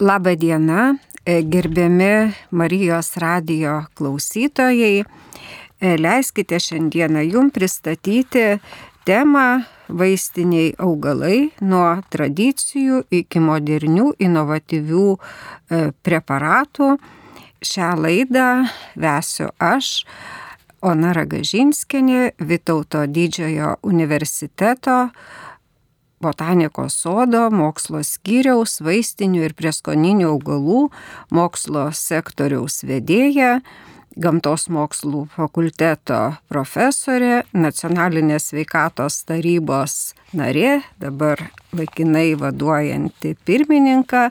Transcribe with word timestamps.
Labą 0.00 0.36
dieną, 0.36 0.96
e, 1.24 1.42
gerbiami 1.42 2.32
Marijos 2.50 3.16
radio 3.16 3.84
klausytojai. 3.94 5.04
E, 5.80 5.96
leiskite 5.96 6.60
šiandieną 6.60 7.20
jum 7.32 7.50
pristatyti 7.50 8.60
temą 9.04 9.62
vaistiniai 9.88 10.74
augalai 10.78 11.48
nuo 11.60 11.96
tradicijų 12.12 13.06
iki 13.10 13.40
modernių 13.40 14.12
inovatyvių 14.20 15.08
e, 15.16 15.18
preparatų. 16.04 16.98
Šią 17.64 17.90
laidą 17.96 18.68
vesiu 19.00 19.48
aš, 19.58 20.04
Ona 20.84 21.14
Ragažinskinė, 21.16 22.36
Vitauto 22.38 23.06
didžiojo 23.08 23.78
universiteto 23.82 25.08
botanikos 26.22 26.96
sodo, 27.02 27.46
mokslo 27.50 28.02
skyriaus, 28.04 28.80
vaistinių 28.84 29.44
ir 29.48 29.56
prieskoninių 29.58 30.30
augalų 30.32 30.86
mokslo 31.34 31.90
sektoriaus 31.96 32.82
vedėja, 32.86 33.60
gamtos 34.16 34.70
mokslų 34.72 35.26
fakulteto 35.34 36.20
profesorė, 36.48 37.42
nacionalinės 37.52 38.48
veikatos 38.56 39.20
tarybos 39.28 40.14
narė, 40.36 40.80
dabar 41.00 41.42
laikinai 41.76 42.30
vaduojanti 42.40 43.34
pirmininką 43.44 44.30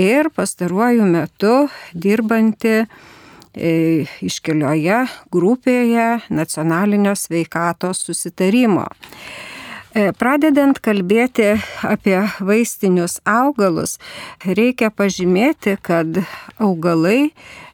ir 0.00 0.32
pastaruoju 0.34 1.04
metu 1.12 1.54
dirbanti 1.92 2.74
e, 2.80 4.06
iškelioje 4.24 5.04
grupėje 5.34 6.08
nacionalinio 6.32 7.12
sveikatos 7.18 8.06
susitarimo. 8.08 8.88
E, 9.96 10.10
pradedant 10.12 10.76
kalbėti 10.84 11.54
apie 11.86 12.18
vaistinius 12.44 13.16
augalus, 13.24 13.96
reikia 14.44 14.90
pažymėti, 14.92 15.78
kad 15.80 16.20
augalai, 16.60 17.30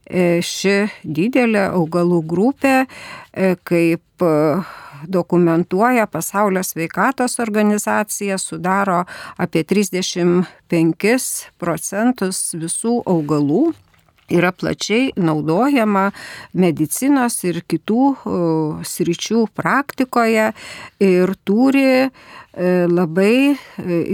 e, 0.06 0.38
ši 0.38 0.76
didelė 1.02 1.66
augalų 1.72 2.20
grupė, 2.22 2.86
e, 2.86 3.56
kaip 3.66 4.02
dokumentuoja 5.10 6.06
Pasaulio 6.06 6.62
sveikatos 6.62 7.40
organizacija, 7.42 8.38
sudaro 8.38 9.02
apie 9.36 9.64
35 9.66 11.50
procentus 11.58 12.54
visų 12.54 13.02
augalų 13.10 13.72
yra 14.30 14.52
plačiai 14.52 15.12
naudojama 15.16 16.10
medicinos 16.52 17.36
ir 17.44 17.60
kitų 17.68 18.06
sričių 18.86 19.44
praktikoje 19.56 20.50
ir 21.04 21.34
turi 21.44 21.86
e, 22.04 22.08
labai 22.88 23.54
e, 23.54 23.56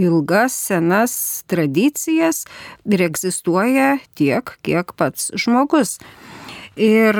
ilgas 0.02 0.56
senas 0.70 1.14
tradicijas 1.50 2.44
ir 2.84 3.06
egzistuoja 3.06 3.98
tiek, 4.18 4.56
kiek 4.66 4.94
pats 4.98 5.30
žmogus. 5.38 5.98
Ir 6.80 7.16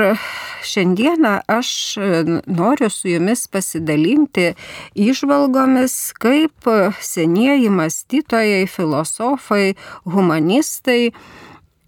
šiandieną 0.65 1.41
aš 1.51 1.71
e, 1.99 2.23
noriu 2.47 2.89
su 2.91 3.11
jumis 3.11 3.47
pasidalinti 3.51 4.55
išvalgomis, 4.95 6.15
kaip 6.23 6.71
senieji 7.05 7.69
mąstytojai, 7.75 8.65
filosofai, 8.71 9.75
humanistai 10.07 11.13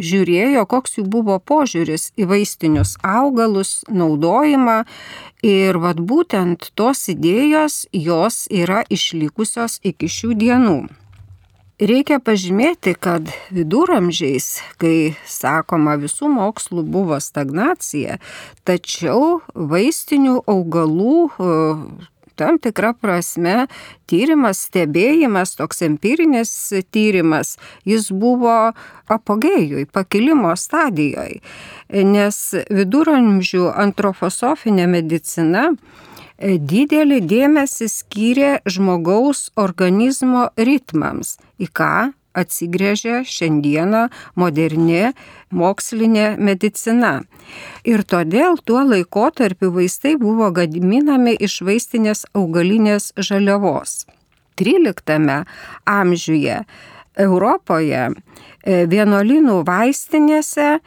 žiūrėjo, 0.00 0.64
koks 0.68 0.98
jų 0.98 1.04
buvo 1.10 1.38
požiūris 1.38 2.10
į 2.16 2.28
vaistinius 2.30 2.96
augalus, 3.02 3.82
naudojimą 3.90 4.82
ir 5.46 5.78
vad 5.82 6.00
būtent 6.00 6.70
tos 6.78 7.08
idėjos 7.12 7.86
jos 7.92 8.46
yra 8.50 8.82
išlikusios 8.88 9.80
iki 9.82 10.08
šių 10.08 10.34
dienų. 10.42 10.80
Reikia 11.82 12.20
pažymėti, 12.22 12.92
kad 12.94 13.26
viduramžiais, 13.50 14.60
kai 14.78 15.16
sakoma 15.26 15.96
visų 15.98 16.28
mokslų 16.30 16.84
buvo 16.86 17.16
stagnacija, 17.18 18.20
tačiau 18.62 19.40
vaistinių 19.56 20.44
augalų 20.46 21.16
tam 22.36 22.58
tikra 22.62 22.92
prasme 22.98 23.66
tyrimas, 24.10 24.64
stebėjimas, 24.68 25.56
toks 25.58 25.82
empirinis 25.86 26.52
tyrimas, 26.94 27.56
jis 27.88 28.10
buvo 28.12 28.72
apogėjui, 29.12 29.86
pakilimo 29.92 30.54
stadijoje, 30.58 31.42
nes 31.92 32.40
viduramžių 32.70 33.68
antrofosofinė 33.84 34.88
medicina 34.90 35.68
e, 35.72 36.56
didelį 36.56 37.20
dėmesį 37.28 37.90
skyrė 37.92 38.52
žmogaus 38.64 39.50
organizmo 39.60 40.48
ritmams, 40.56 41.36
į 41.60 41.70
ką 41.72 41.94
atsigrėžia 42.38 43.22
šiandieną 43.28 44.06
moderni 44.38 45.12
mokslinė 45.50 46.36
medicina. 46.38 47.22
Ir 47.84 48.04
todėl 48.08 48.58
tuo 48.64 48.82
laikotarpiu 48.86 49.72
vaistai 49.74 50.16
buvo 50.20 50.50
gaminami 50.54 51.36
iš 51.36 51.60
vaistinės 51.66 52.26
augalinės 52.34 53.12
žaliavos. 53.16 54.06
13 54.60 55.44
amžiuje 55.88 56.58
Europoje 57.18 58.08
e, 58.08 58.84
vienuolinų 58.88 59.62
vaistinėse 59.68 60.78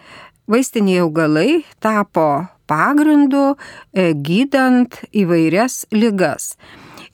vaistiniai 0.49 1.01
augalai 1.03 1.63
tapo 1.81 2.45
pagrindu 2.69 3.53
e, 3.93 4.13
gydant 4.13 5.01
įvairias 5.13 5.85
lygas. 5.93 6.55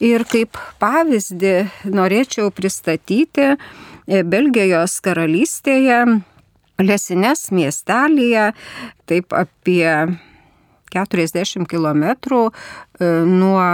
Ir 0.02 0.24
kaip 0.26 0.58
pavyzdį 0.82 1.56
norėčiau 1.94 2.50
pristatyti 2.56 3.52
Belgijos 4.08 5.00
karalystėje, 5.06 6.04
Lesines 6.82 7.52
miestelėje, 7.54 8.52
taip 9.06 9.36
apie 9.38 9.86
40 10.92 11.68
km 11.70 12.04
e, 12.10 12.50
nuo 13.30 13.68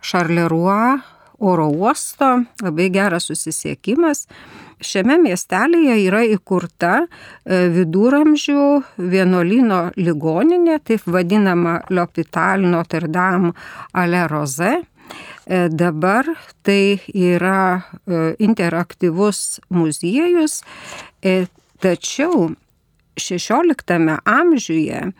Šarlerua 0.00 0.98
oro 1.38 1.68
uosto, 1.68 2.30
labai 2.62 2.88
geras 2.90 3.28
susisiekimas. 3.30 4.26
Šiame 4.78 5.16
miestelėje 5.18 5.96
yra 6.06 6.22
įkurta 6.26 6.92
e, 7.02 7.66
viduramžių 7.74 8.64
vienuolino 9.10 9.80
ligoninė, 9.98 10.78
taip 10.86 11.06
vadinama 11.06 11.80
L'Hopital 11.90 12.66
Notre 12.66 13.10
Dame 13.10 13.52
Ale 13.92 14.26
Rose. 14.30 14.76
E, 15.46 15.68
dabar 15.68 16.26
tai 16.62 17.00
yra 17.14 17.82
e, 18.06 18.34
interaktyvus 18.38 19.60
muziejus, 19.70 20.62
e, 21.24 21.46
tačiau 21.80 22.50
XVI 23.18 24.18
amžiuje 24.24 25.12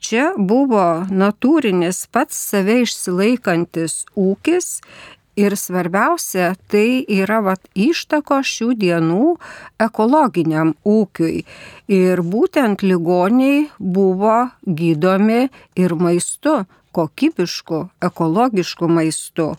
čia 0.00 0.32
buvo 0.36 1.06
natūrinis 1.10 2.06
pats 2.12 2.36
save 2.50 2.82
išsilaikantis 2.84 4.04
ūkis 4.16 4.78
Ir 5.40 5.54
svarbiausia, 5.56 6.54
tai 6.68 7.04
yra 7.06 7.38
vat, 7.44 7.62
ištako 7.78 8.40
šių 8.44 8.72
dienų 8.82 9.26
ekologiniam 9.80 10.74
ūkiui. 10.84 11.44
Ir 11.88 12.22
būtent 12.26 12.82
ligoniai 12.82 13.68
buvo 13.78 14.50
gydomi 14.66 15.46
ir 15.78 15.94
maistu, 15.94 16.64
kokybišku, 16.96 17.88
ekologišku 18.10 18.88
maistu. 18.90 19.54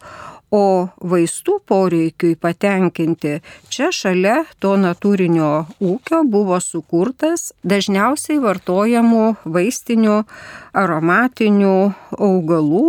O 0.51 0.91
vaistų 0.99 1.61
poreikiui 1.63 2.35
patenkinti 2.35 3.37
čia 3.71 3.87
šalia 3.95 4.41
to 4.59 4.73
natūrinio 4.75 5.51
ūkio 5.79 6.25
buvo 6.27 6.57
sukurtas 6.59 7.53
dažniausiai 7.63 8.41
vartojamų 8.43 9.23
vaistinių 9.47 10.17
aromatinių 10.75 11.77
augalų, 12.19 12.83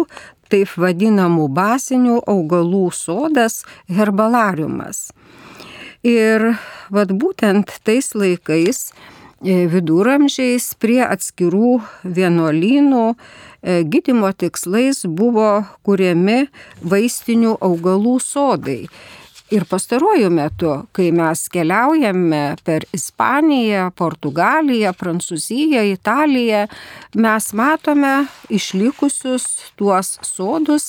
taip 0.50 0.74
vadinamų 0.74 1.46
bazinių 1.54 2.18
augalų 2.34 2.88
sodas 2.98 3.62
herbalariumas. 3.86 5.12
Ir 6.02 6.56
vad 6.90 7.14
būtent 7.14 7.70
tais 7.86 8.10
laikais 8.18 8.88
e, 8.90 9.68
viduramžiais 9.70 10.72
prie 10.82 10.98
atskirų 11.06 11.76
vienuolynų 12.02 13.06
gydimo 13.62 14.32
tikslais 14.34 15.04
buvo 15.06 15.62
kuriami 15.86 16.46
vaistinių 16.82 17.56
augalų 17.62 18.18
sodai. 18.22 18.80
Ir 19.52 19.66
pastaruoju 19.68 20.30
metu, 20.32 20.70
kai 20.96 21.10
mes 21.12 21.42
keliaujame 21.52 22.54
per 22.64 22.86
Ispaniją, 22.96 23.90
Portugaliją, 23.92 24.94
Prancūziją, 24.96 25.82
Italiją, 25.92 26.62
mes 27.20 27.50
matome 27.52 28.14
išlikusius 28.48 29.44
tuos 29.76 30.14
sodus 30.24 30.88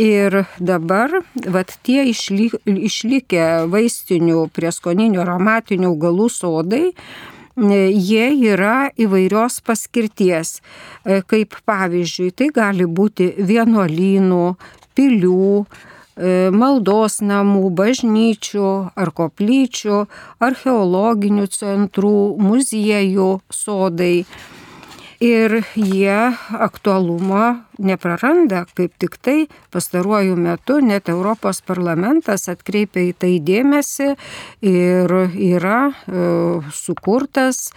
ir 0.00 0.38
dabar 0.56 1.18
vat, 1.52 1.76
tie 1.84 2.06
išlikę 2.08 3.44
vaistinių 3.68 4.46
prieskoninių 4.56 5.20
aromatinių 5.26 5.92
augalų 5.92 6.30
sodai, 6.32 6.86
jie 7.58 8.30
yra 8.52 8.88
įvairios 8.96 9.60
paskirties, 9.66 10.58
e, 11.04 11.20
kaip 11.26 11.58
pavyzdžiui, 11.68 12.32
tai 12.32 12.50
gali 12.54 12.86
būti 12.86 13.32
vienuolynų, 13.38 14.44
pilių, 14.98 15.52
maldos 16.50 17.20
namų, 17.22 17.68
bažnyčių 17.78 18.70
ar 18.98 19.10
koplyčių, 19.14 19.98
archeologinių 20.42 21.44
centrų, 21.54 22.34
muziejų, 22.42 23.28
sodai 23.54 24.24
ir 25.20 25.64
jie 25.74 26.32
aktualumo 26.54 27.64
nepraranda, 27.78 28.66
kaip 28.74 28.98
tik 28.98 29.16
tai 29.22 29.46
pastaruoju 29.74 30.36
metu 30.38 30.80
net 30.82 31.08
Europos 31.10 31.60
parlamentas 31.62 32.48
atkreipia 32.50 33.02
į 33.10 33.12
tai 33.18 33.40
dėmesį 33.42 34.16
ir 34.66 35.12
yra 35.34 35.90
e, 35.90 35.92
sukurtas 36.74 37.70
e, 37.70 37.72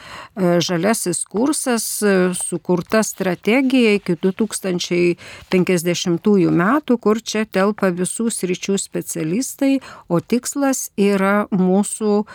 žalesis 0.62 1.26
kursas, 1.30 2.02
e, 2.02 2.34
sukurta 2.38 3.04
strategija 3.06 3.94
iki 4.00 4.16
2050 4.22 6.50
metų, 6.62 6.98
kur 7.02 7.22
čia 7.22 7.46
telpa 7.46 7.90
visų 7.94 8.30
sričių 8.34 8.78
specialistai, 8.82 9.80
o 10.10 10.20
tikslas 10.20 10.92
yra 10.98 11.48
mūsų 11.54 12.26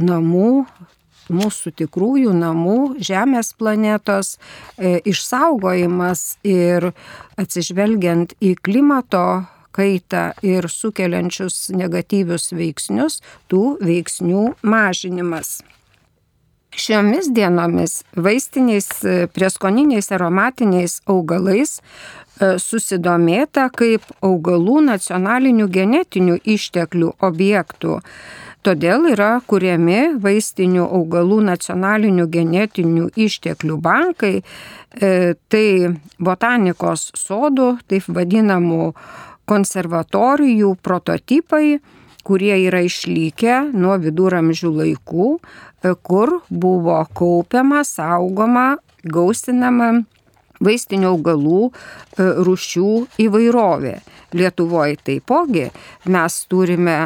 namų 0.00 0.66
mūsų 1.32 1.74
tikrųjų 1.80 2.34
namų, 2.36 2.78
Žemės 3.04 3.52
planetos 3.58 4.36
e, 4.76 4.98
išsaugojimas 5.04 6.38
ir 6.44 6.90
atsižvelgiant 7.40 8.36
į 8.44 8.54
klimato 8.62 9.44
kaitą 9.74 10.32
ir 10.46 10.68
sukeliančius 10.70 11.70
negatyvius 11.74 12.52
veiksnius, 12.54 13.20
tų 13.50 13.76
veiksnių 13.82 14.50
mažinimas. 14.62 15.58
Šiomis 16.74 17.28
dienomis 17.30 18.02
vaistiniais, 18.16 18.88
e, 19.04 19.26
prieskoniniais 19.30 20.10
aromatiniais 20.14 21.00
augalais 21.06 21.78
e, 21.78 22.56
susidomėta 22.58 23.68
kaip 23.70 24.02
augalų 24.26 24.80
nacionalinių 24.88 25.68
genetinių 25.70 26.40
išteklių 26.56 27.12
objektų. 27.22 28.00
Todėl 28.64 29.10
yra 29.12 29.42
kuriami 29.44 30.14
vaistinių 30.24 30.86
augalų 30.96 31.42
nacionalinių 31.50 32.24
genetinių 32.32 33.10
išteklių 33.20 33.74
bankai, 33.84 34.38
e, 34.40 35.34
tai 35.52 35.66
botanikos 36.16 37.10
sodų, 37.12 37.74
taip 37.84 38.08
vadinamų 38.08 38.94
konservatorijų 39.44 40.70
prototipai, 40.80 41.82
kurie 42.24 42.54
yra 42.62 42.80
išlikę 42.86 43.58
nuo 43.76 43.98
viduramžių 44.00 44.72
laikų, 44.80 45.28
e, 45.36 45.92
kur 46.00 46.40
buvo 46.48 47.02
kaupiama, 47.12 47.84
saugoma, 47.84 48.78
gausinama 49.04 49.92
vaistinių 50.64 51.12
augalų 51.12 51.60
e, 51.68 52.32
rūšių 52.48 52.90
įvairovė. 53.28 53.98
Lietuvoje 54.34 54.96
taipogi 55.04 55.68
mes 56.08 56.40
turime 56.48 56.98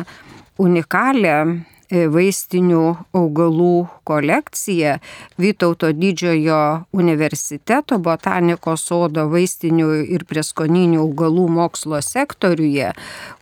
unikalią 0.58 1.60
vaistinių 1.90 2.85
augalų 3.17 3.88
kolekciją 4.08 4.99
Vytauto 5.38 5.93
didžiojo 5.93 6.85
universiteto 6.93 7.99
botanikos 8.02 8.82
sodo 8.88 9.29
vaistinių 9.31 9.87
ir 10.11 10.25
prieskoninių 10.26 10.99
augalų 11.05 11.49
mokslo 11.55 12.00
sektoriuje, 12.02 12.93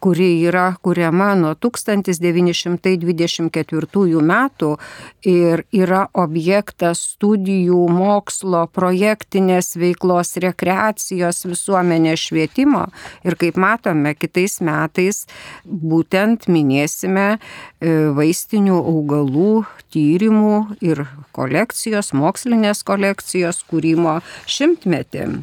kuri 0.05 0.45
yra 0.45 0.77
kuriama 0.85 1.33
nuo 1.41 1.55
1924 1.57 4.21
metų 4.33 4.77
ir 5.25 5.65
yra 5.73 6.03
objektas 6.13 7.01
studijų, 7.15 7.89
mokslo, 7.97 8.67
projektinės 8.77 9.73
veiklos, 9.81 10.37
rekreacijos, 10.45 11.41
visuomenės 11.49 12.21
švietimo. 12.29 12.85
Ir 13.25 13.33
kaip 13.41 13.57
matome, 13.57 14.13
kitais 14.19 14.61
metais 14.61 15.25
būtent 15.65 16.45
minėsime 16.53 17.37
e, 17.37 17.39
vaistinių 18.37 18.77
augalų 18.77 19.65
tyrimų 19.95 20.77
ir 20.85 21.07
kolekcijos, 21.33 22.13
mokslinės 22.13 22.83
kolekcijos 22.85 23.63
kūrimo 23.65 24.21
šimtmetį. 24.47 25.43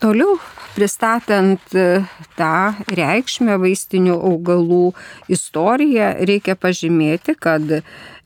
Toliau 0.00 0.38
pristatant 0.74 1.60
e, 1.76 2.04
tą 2.36 2.74
reikšmę 2.88 3.58
vaistinių 3.60 4.16
augalų 4.16 4.94
istoriją, 5.28 6.14
reikia 6.24 6.56
pažymėti, 6.56 7.36
kad 7.36 7.80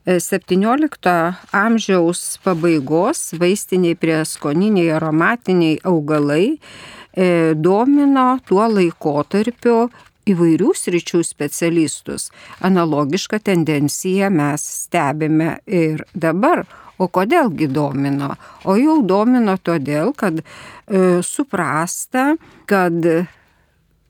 17 0.07 1.11
e, 1.11 1.17
amžiaus 1.51 2.39
pabaigos 2.43 3.33
vaistiniai 3.39 3.99
prieskoniniai 3.99 4.93
aromatiniai 4.95 5.79
augalai 5.83 6.55
e, 6.55 7.53
domino 7.55 8.39
tuo 8.47 8.65
laikotarpiu 8.67 9.89
įvairių 10.27 10.73
sričių 10.75 11.23
specialistus. 11.25 12.29
Analogišką 12.65 13.39
tendenciją 13.43 14.29
mes 14.33 14.65
stebime 14.83 15.57
ir 15.65 16.05
dabar. 16.13 16.65
O 16.99 17.07
kodėlgi 17.07 17.69
domino? 17.71 18.33
O 18.67 18.75
jau 18.75 18.99
domino 19.07 19.55
todėl, 19.55 20.11
kad 20.19 20.41
e, 20.41 21.21
suprasta, 21.23 22.33
kad 22.67 22.97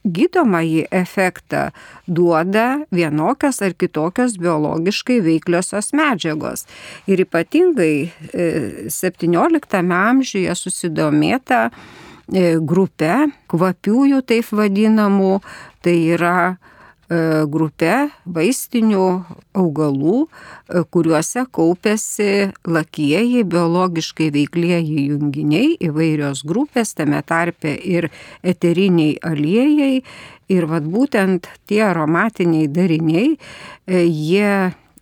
gydomąjį 0.09 0.87
efektą 0.95 1.67
duoda 2.07 2.79
vienokios 2.95 3.61
ar 3.61 3.75
kitokios 3.77 4.39
biologiškai 4.41 5.19
veikliosios 5.21 5.91
medžiagos. 5.93 6.65
Ir 7.05 7.21
ypatingai 7.27 7.93
17 8.89 9.77
e, 9.83 9.85
amžiuje 10.01 10.55
susidomėta 10.57 11.67
E, 12.29 12.59
grupe 12.61 13.13
kvapiųjų 13.49 14.19
taip 14.29 14.51
vadinamų, 14.53 15.39
tai 15.85 15.95
yra 16.15 16.35
e, 16.49 17.45
grupė 17.51 18.09
vaistinių 18.25 19.05
augalų, 19.59 20.25
e, 20.25 20.83
kuriuose 20.93 21.45
kaupėsi 21.55 22.49
lakieji 22.67 23.45
biologiškai 23.49 24.29
veiklieji 24.35 25.07
junginiai, 25.13 25.77
įvairios 25.89 26.43
grupės, 26.47 26.95
tame 26.97 27.21
tarpe 27.25 27.73
ir 27.77 28.09
eteriniai 28.43 29.17
aliejai. 29.23 30.03
Ir 30.49 30.65
vad 30.65 30.87
būtent 30.89 31.45
tie 31.69 31.83
aromatiniai 31.85 32.65
dariniai, 32.73 33.35
jie 33.85 34.53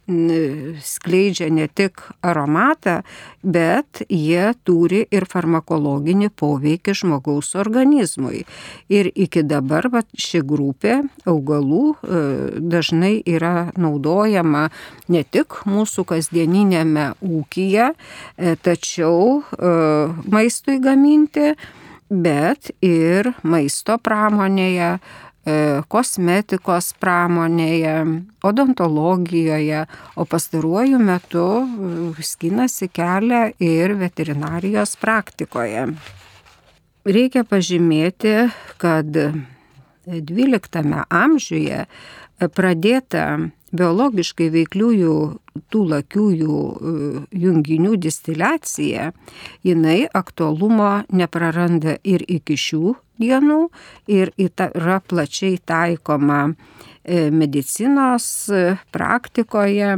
skleidžia 0.08 1.50
ne 1.52 1.68
tik 1.68 2.00
aromatą, 2.24 3.02
bet 3.44 4.04
jie 4.08 4.54
turi 4.64 5.02
ir 5.12 5.28
farmakologinį 5.28 6.30
poveikį 6.40 6.96
žmogaus 6.96 7.52
organizmui. 7.60 8.46
Ir 8.88 9.12
iki 9.12 9.44
dabar 9.44 9.90
va, 9.92 10.04
ši 10.16 10.42
grupė 10.48 11.02
augalų 11.28 11.84
e, 11.92 12.22
dažnai 12.64 13.18
yra 13.28 13.72
naudojama 13.76 14.70
ne 15.12 15.24
tik 15.28 15.60
mūsų 15.68 16.08
kasdieninėme 16.08 17.10
ūkyje, 17.20 17.92
e, 17.92 18.56
tačiau 18.64 19.42
e, 19.42 19.76
maistui 20.32 20.80
gaminti, 20.84 21.52
bet 22.08 22.72
ir 22.80 23.34
maisto 23.44 23.98
pramonėje, 24.00 24.98
kosmetikos 25.88 26.92
pramonėje, 27.00 27.96
odontologijoje, 28.44 29.86
o 30.16 30.26
pastaruoju 30.28 31.00
metu 31.00 31.48
e, 31.64 32.24
skinasi 32.24 32.90
kelią 32.92 33.44
ir 33.64 33.96
veterinarijos 34.00 34.98
praktikoje. 35.00 35.88
Reikia 37.08 37.46
pažymėti, 37.48 38.34
kad 38.82 39.08
12 40.08 41.06
amžiuje 41.08 41.86
pradėta 42.56 43.24
biologiškai 43.78 44.50
veikliųjų 44.54 45.18
tų 45.74 45.84
lakiųjų 45.92 46.58
e, 46.58 46.94
junginių 47.44 47.98
distiliacija, 48.02 49.12
jinai 49.66 50.00
aktualumo 50.14 51.04
nepraranda 51.10 51.98
ir 52.04 52.26
iki 52.28 52.58
šių 52.60 52.96
dienų 53.22 53.62
ir 54.14 54.34
yra 54.38 55.00
plačiai 55.02 55.58
taikoma 55.58 56.42
e, 56.52 57.30
medicinos 57.34 58.28
e, 58.54 58.76
praktikoje 58.94 59.96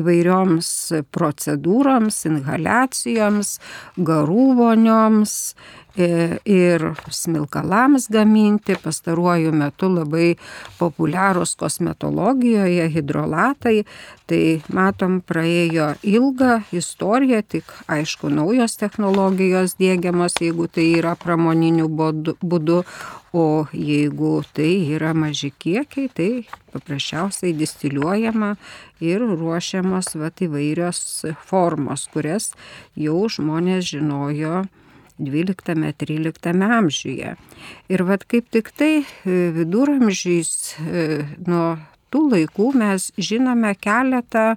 įvairioms 0.00 0.68
procedūroms, 1.14 2.20
inhalacijoms, 2.30 3.56
garų 3.96 4.52
vonioms 4.60 5.40
ir 5.96 6.82
smilkalams 7.08 8.10
gaminti. 8.12 8.76
Pastaruoju 8.82 9.52
metu 9.56 9.88
labai 9.88 10.34
populiarūs 10.76 11.56
kosmetologijoje 12.16 12.88
hidrolatai. 12.88 13.84
Tai 14.26 14.60
matom, 14.74 15.20
praėjo 15.22 15.94
ilgą 16.02 16.64
istoriją, 16.74 17.42
tik 17.46 17.64
aišku, 17.86 18.28
naujos 18.28 18.76
technologijos 18.76 19.76
dėgiamos, 19.78 20.34
jeigu 20.40 20.66
tai 20.66 20.98
yra 20.98 21.14
pramoniniu 21.14 21.86
būdu, 22.42 22.84
o 23.32 23.66
jeigu 23.72 24.42
tai 24.52 24.88
yra 24.96 25.12
maži 25.14 25.52
kiekiai, 25.52 26.08
tai 26.08 26.46
paprasčiausiai 26.72 27.54
distiliuojama 27.54 28.56
ir 29.00 29.20
ruošiamos 29.20 30.16
vat, 30.16 30.42
įvairios 30.42 31.26
formos, 31.46 32.08
kurias 32.10 32.54
jau 32.96 33.28
žmonės 33.28 33.92
žinojo 33.92 34.64
12-13 35.20 36.64
amžiuje. 36.66 37.36
Ir 37.88 38.02
vad 38.02 38.26
kaip 38.26 38.50
tik 38.50 38.72
tai 38.74 39.04
viduramžiais 39.24 40.74
nuo 41.46 41.76
tų 42.16 42.26
laikų 42.32 42.72
mes 42.80 43.10
žinome 43.20 43.74
keletą 43.76 44.54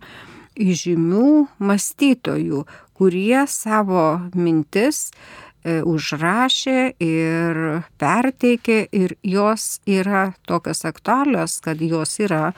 įžymių 0.60 1.28
mąstytojų, 1.60 2.64
kurie 2.96 3.44
savo 3.48 4.08
mintis 4.36 5.10
E, 5.60 5.82
užrašė 5.84 6.94
ir 7.04 7.58
perteikė 8.00 8.78
ir 8.96 9.18
jos 9.28 9.82
yra 9.84 10.30
tokios 10.48 10.86
aktualios, 10.88 11.58
kad 11.60 11.82
jos 11.84 12.16
yra 12.24 12.54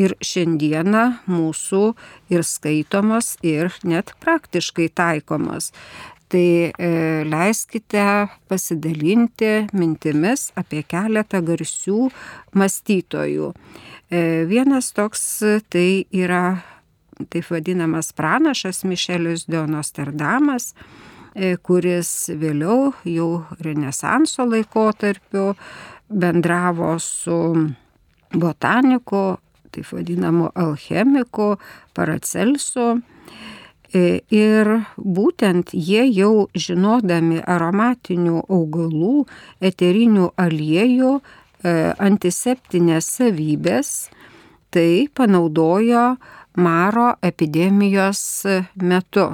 ir 0.00 0.14
šiandieną 0.24 1.04
mūsų 1.28 1.82
ir 2.32 2.46
skaitomos 2.48 3.34
ir 3.44 3.76
net 3.84 4.14
praktiškai 4.24 4.88
taikomos. 4.88 5.68
Tai 6.32 6.48
e, 6.72 6.88
leiskite 7.28 8.06
pasidalinti 8.48 9.68
mintimis 9.76 10.48
apie 10.56 10.80
keletą 10.88 11.44
garsių 11.44 12.08
mąstytojų. 12.56 13.52
E, 14.08 14.44
vienas 14.46 14.92
toks 14.94 15.42
tai 15.68 16.06
yra 16.14 16.62
taip 17.26 17.48
vadinamas 17.50 18.12
pranašas 18.14 18.84
Mišelis 18.84 19.48
Dionosterdamas. 19.50 20.74
E, 21.34 21.56
kuris 21.58 22.30
vėliau 22.30 22.94
jau 23.04 23.42
Renesanso 23.60 24.46
laikotarpiu 24.46 25.50
bendravo 26.08 26.94
su 27.02 27.36
botaniku, 28.32 29.36
taip 29.74 29.90
vadinamu 29.90 30.52
alchemiku 30.54 31.56
Paracelsu. 31.92 33.02
E, 33.92 34.22
ir 34.30 34.70
būtent 34.96 35.74
jie 35.74 36.06
jau 36.14 36.46
žinodami 36.54 37.42
aromatinių 37.42 38.46
augalų, 38.48 39.26
eterinių 39.60 40.30
aliejų, 40.38 41.12
e, 41.18 41.45
antiseptinės 41.64 43.06
savybės, 43.16 43.92
tai 44.70 45.08
panaudojo 45.14 46.16
maro 46.60 47.12
epidemijos 47.24 48.20
metu 48.82 49.30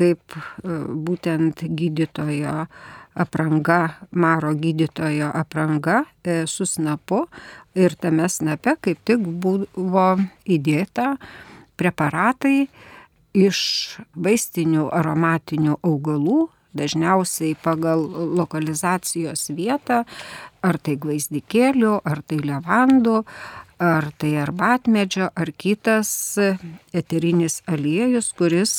kaip 0.00 0.36
e, 0.36 0.40
būtent 1.06 1.64
gydytojo 1.76 2.54
apranga, 3.20 3.80
maro 4.10 4.52
gydytojo 4.56 5.30
apranga 5.36 6.04
e, 6.22 6.44
su 6.46 6.66
snapu. 6.68 7.24
Ir 7.78 7.94
tame 8.00 8.28
snape 8.28 8.76
kaip 8.82 9.02
tik 9.06 9.22
buvo 9.22 10.06
įdėta 10.50 11.12
preparatai 11.78 12.68
iš 13.36 13.60
vaistinių 14.18 14.88
aromatinių 14.90 15.76
augalų, 15.86 16.40
dažniausiai 16.76 17.56
pagal 17.62 18.04
lokalizacijos 18.38 19.48
vietą, 19.56 20.04
ar 20.62 20.78
tai 20.78 20.98
gvaizdikėlių, 21.00 21.96
ar 22.04 22.22
tai 22.26 22.40
levandų, 22.44 23.22
ar 23.80 24.10
tai 24.20 24.34
arbatmedžio, 24.36 25.30
ar 25.32 25.50
kitas 25.56 26.10
eterinis 26.92 27.60
aliejus, 27.70 28.28
kuris 28.36 28.74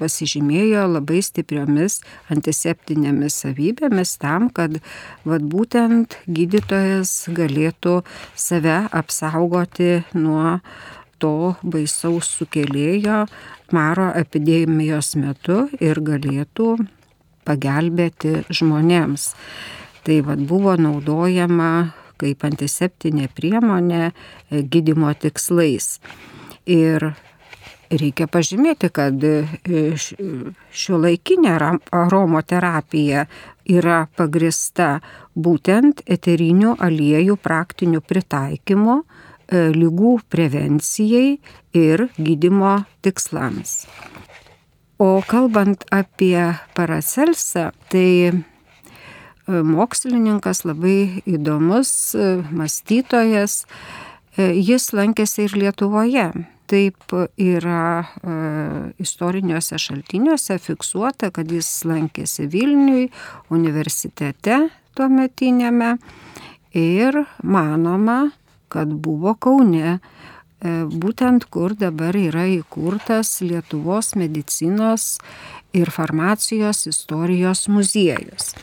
pasižymėjo 0.00 0.88
labai 0.90 1.20
stipriomis 1.22 2.00
antiseptinėmis 2.34 3.38
savybėmis 3.44 4.16
tam, 4.18 4.50
kad 4.50 4.80
vat, 5.22 5.46
būtent 5.46 6.18
gydytojas 6.26 7.14
galėtų 7.30 8.00
save 8.34 8.80
apsaugoti 8.90 10.02
nuo 10.18 10.58
to 11.22 11.54
baisaus 11.62 12.30
sukėlėjo 12.40 13.24
maro 13.74 14.10
epidemijos 14.18 15.14
metu 15.18 15.66
ir 15.78 16.02
galėtų 16.02 16.74
pagelbėti 17.48 18.42
žmonėms. 18.52 19.32
Tai 20.04 20.20
vad 20.28 20.44
buvo 20.48 20.76
naudojama 20.78 21.72
kaip 22.18 22.44
antiseptinė 22.48 23.30
priemonė 23.34 24.02
e, 24.08 24.62
gydimo 24.62 25.12
tikslais. 25.22 25.98
Ir 26.68 27.12
reikia 27.88 28.28
pažymėti, 28.30 28.90
kad 28.92 29.22
e, 29.24 29.36
šio 29.98 31.00
laikinė 31.04 31.54
aromoterapija 31.94 33.24
yra 33.68 34.02
pagrista 34.16 34.98
būtent 35.36 36.02
eterinių 36.08 36.76
aliejų 36.84 37.38
praktiniu 37.40 38.02
pritaikymu 38.04 39.00
e, 39.00 39.68
lygų 39.76 40.18
prevencijai 40.28 41.38
ir 41.78 42.08
gydimo 42.18 42.78
tikslams. 43.04 43.84
O 44.98 45.22
kalbant 45.22 45.84
apie 45.94 46.58
paracelsą, 46.74 47.68
tai 47.86 48.32
mokslininkas, 49.46 50.64
labai 50.66 51.22
įdomus 51.22 51.92
mąstytojas. 52.50 53.60
Jis 54.38 54.88
lankėsi 54.98 55.46
ir 55.46 55.54
Lietuvoje. 55.54 56.26
Taip 56.68 57.14
yra 57.38 57.84
e, 58.02 58.32
istoriniuose 59.00 59.78
šaltiniuose 59.80 60.58
fiksuota, 60.60 61.30
kad 61.32 61.48
jis 61.48 61.70
lankėsi 61.88 62.44
Vilniui 62.52 63.06
universitete 63.54 64.58
tuo 64.98 65.06
metinėme 65.08 65.94
ir 66.76 67.22
manoma, 67.40 68.18
kad 68.68 68.92
buvo 68.92 69.32
Kaune, 69.40 69.96
e, 69.96 70.28
būtent 70.62 71.46
kur 71.50 71.74
dabar 71.78 72.16
yra 72.18 72.46
įkurtas 72.50 73.40
Lietuvos 73.40 74.16
medicinos 74.18 75.18
ir 75.72 75.90
farmacijos 75.90 76.86
istorijos 76.90 77.68
muziejus. 77.68 78.54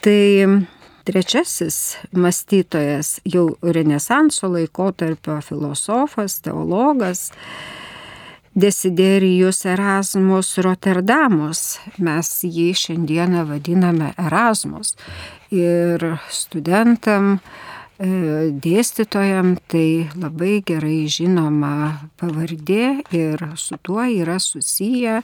Tai 0.00 0.64
trečiasis 1.04 1.96
mąstytojas, 2.12 3.20
jau 3.24 3.56
Renesanso 3.62 4.48
laikotarpio 4.48 5.40
filosofas, 5.44 6.40
teologas, 6.40 7.30
Desiderijus 8.54 9.64
Erasmus 9.66 10.52
Rotterdamus. 10.62 11.80
Mes 11.98 12.28
jį 12.46 12.68
šiandieną 12.78 13.42
vadiname 13.48 14.12
Erasmus. 14.14 14.94
Ir 15.50 16.14
studentam 16.30 17.40
E, 17.40 17.73
dėstytojam 17.98 19.54
tai 19.70 20.10
labai 20.18 20.58
gerai 20.66 21.06
žinoma 21.06 22.10
pavardė 22.18 23.04
ir 23.14 23.44
su 23.54 23.78
tuo 23.78 24.02
yra 24.02 24.40
susiję 24.42 25.20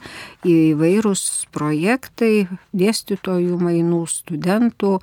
įvairūs 0.47 1.49
projektai 1.51 2.47
dėstytojų 2.71 3.59
mainų, 3.59 4.05
studentų, 4.07 5.01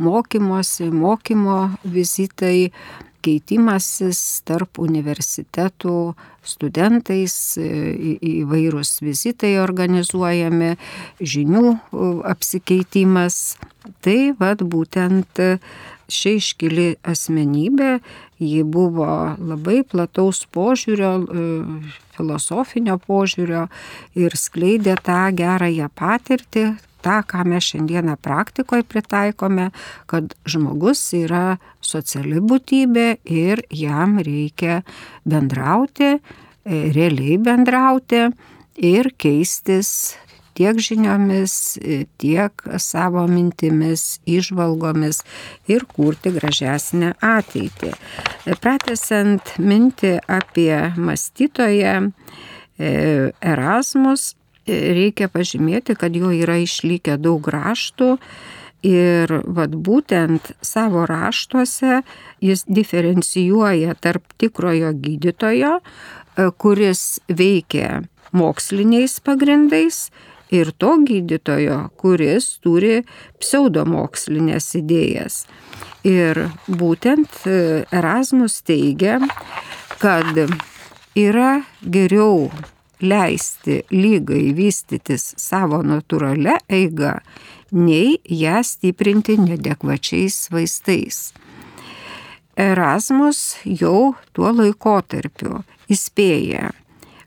mokymosi, 0.00 0.88
mokymo 0.88 1.76
vizitai 1.84 2.72
keitimasis 3.20 4.40
tarp 4.48 4.80
universitetų 4.80 6.14
studentais, 6.40 7.34
e, 7.60 8.16
įvairūs 8.40 9.02
vizitai 9.04 9.58
organizuojami, 9.60 10.76
žinių 11.20 11.76
apsikeitimas. 12.32 13.58
Tai 14.04 14.32
vad 14.38 14.64
būtent 14.64 15.40
ši 16.10 16.36
iškili 16.40 16.88
asmenybė, 17.06 17.98
ji 18.40 18.62
buvo 18.64 19.08
labai 19.38 19.80
plataus 19.86 20.42
požiūrio, 20.52 21.12
e, 21.22 21.48
filosofinio 22.16 22.98
požiūrio 23.06 23.66
ir 24.18 24.36
skleidė 24.36 24.96
tą 25.04 25.22
gerąją 25.36 25.90
patirtį, 25.96 26.64
tą, 27.04 27.20
ką 27.24 27.44
mes 27.48 27.70
šiandieną 27.72 28.16
praktikoje 28.20 28.84
pritaikome, 28.84 29.70
kad 30.10 30.34
žmogus 30.44 31.02
yra 31.16 31.58
sociali 31.80 32.40
būtybė 32.44 33.08
ir 33.24 33.64
jam 33.72 34.18
reikia 34.20 34.82
bendrauti, 35.24 36.16
e, 36.16 36.20
realiai 36.96 37.38
bendrauti 37.40 38.26
ir 38.76 39.12
keistis 39.20 40.16
tiek 40.54 40.78
žiniomis, 40.82 41.54
tiek 42.20 42.64
savo 42.78 43.26
mintimis, 43.30 44.20
išvalgomis 44.28 45.22
ir 45.70 45.86
kurti 45.88 46.32
gražesnę 46.34 47.14
ateitį. 47.24 47.94
Pratesant 48.60 49.54
mintį 49.58 50.18
apie 50.30 50.74
mąstytoją 50.96 51.96
e, 52.10 52.12
Erasmus, 53.40 54.34
reikia 54.66 55.28
pažymėti, 55.32 55.96
kad 55.98 56.16
jo 56.16 56.32
yra 56.34 56.60
išlikę 56.62 57.18
daug 57.20 57.46
raštų. 57.50 58.16
Ir 58.80 59.28
vad 59.44 59.74
būtent 59.76 60.54
savo 60.64 61.02
raštuose 61.04 61.98
jis 62.40 62.62
diferencijuoja 62.64 63.92
tarp 64.00 64.24
tikrojo 64.40 64.94
gydytojo, 64.96 65.74
e, 65.80 66.46
kuris 66.56 67.20
veikia 67.28 68.06
moksliniais 68.32 69.18
pagrindais 69.20 70.06
ir 70.50 70.72
to 70.78 70.96
gydytojo, 71.06 71.78
kuris 72.00 72.58
turi 72.64 73.02
pseudomokslinės 73.40 74.72
idėjas. 74.80 75.44
Ir 76.06 76.46
būtent 76.66 77.42
Erasmus 77.46 78.60
teigia, 78.66 79.18
kad 80.00 80.38
yra 81.18 81.60
geriau 81.82 82.48
leisti 83.00 83.80
lygai 83.92 84.50
vystytis 84.56 85.34
savo 85.40 85.80
natūralia 85.84 86.58
eiga, 86.68 87.20
nei 87.72 88.18
ją 88.24 88.60
stiprinti 88.66 89.38
nedekvačiais 89.40 90.48
vaistais. 90.52 91.30
Erasmus 92.60 93.60
jau 93.64 94.12
tuo 94.36 94.50
laikotarpiu 94.52 95.62
įspėja 95.90 96.72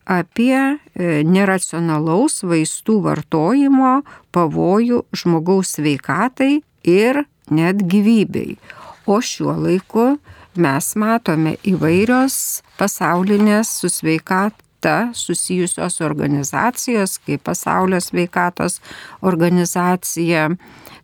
apie 0.06 0.58
e, 0.60 0.78
neracionalaus 1.24 2.42
vaistų 2.48 3.00
vartojimo 3.08 4.02
pavojų 4.36 5.04
žmogaus 5.16 5.76
sveikatai 5.78 6.62
ir 6.84 7.24
net 7.52 7.84
gyvybei. 7.88 8.58
O 9.06 9.20
šiuo 9.20 9.56
laiku 9.60 10.18
mes 10.56 10.94
matome 11.00 11.58
įvairios 11.68 12.64
pasaulinės 12.78 13.72
su 13.82 13.90
sveikata 13.92 15.10
susijusios 15.16 16.00
organizacijos, 16.04 17.18
kaip 17.26 17.44
pasaulio 17.48 18.00
sveikatos 18.04 18.80
organizacija, 19.22 20.50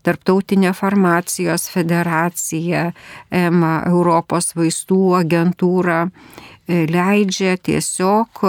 Tarptautinė 0.07 0.71
farmacijos 0.77 1.67
federacija, 1.73 2.91
EMA, 3.31 3.73
Europos 3.89 4.53
vaistų 4.55 5.01
agentūra 5.19 6.05
e, 6.07 6.85
leidžia 6.87 7.57
tiesiog 7.57 8.43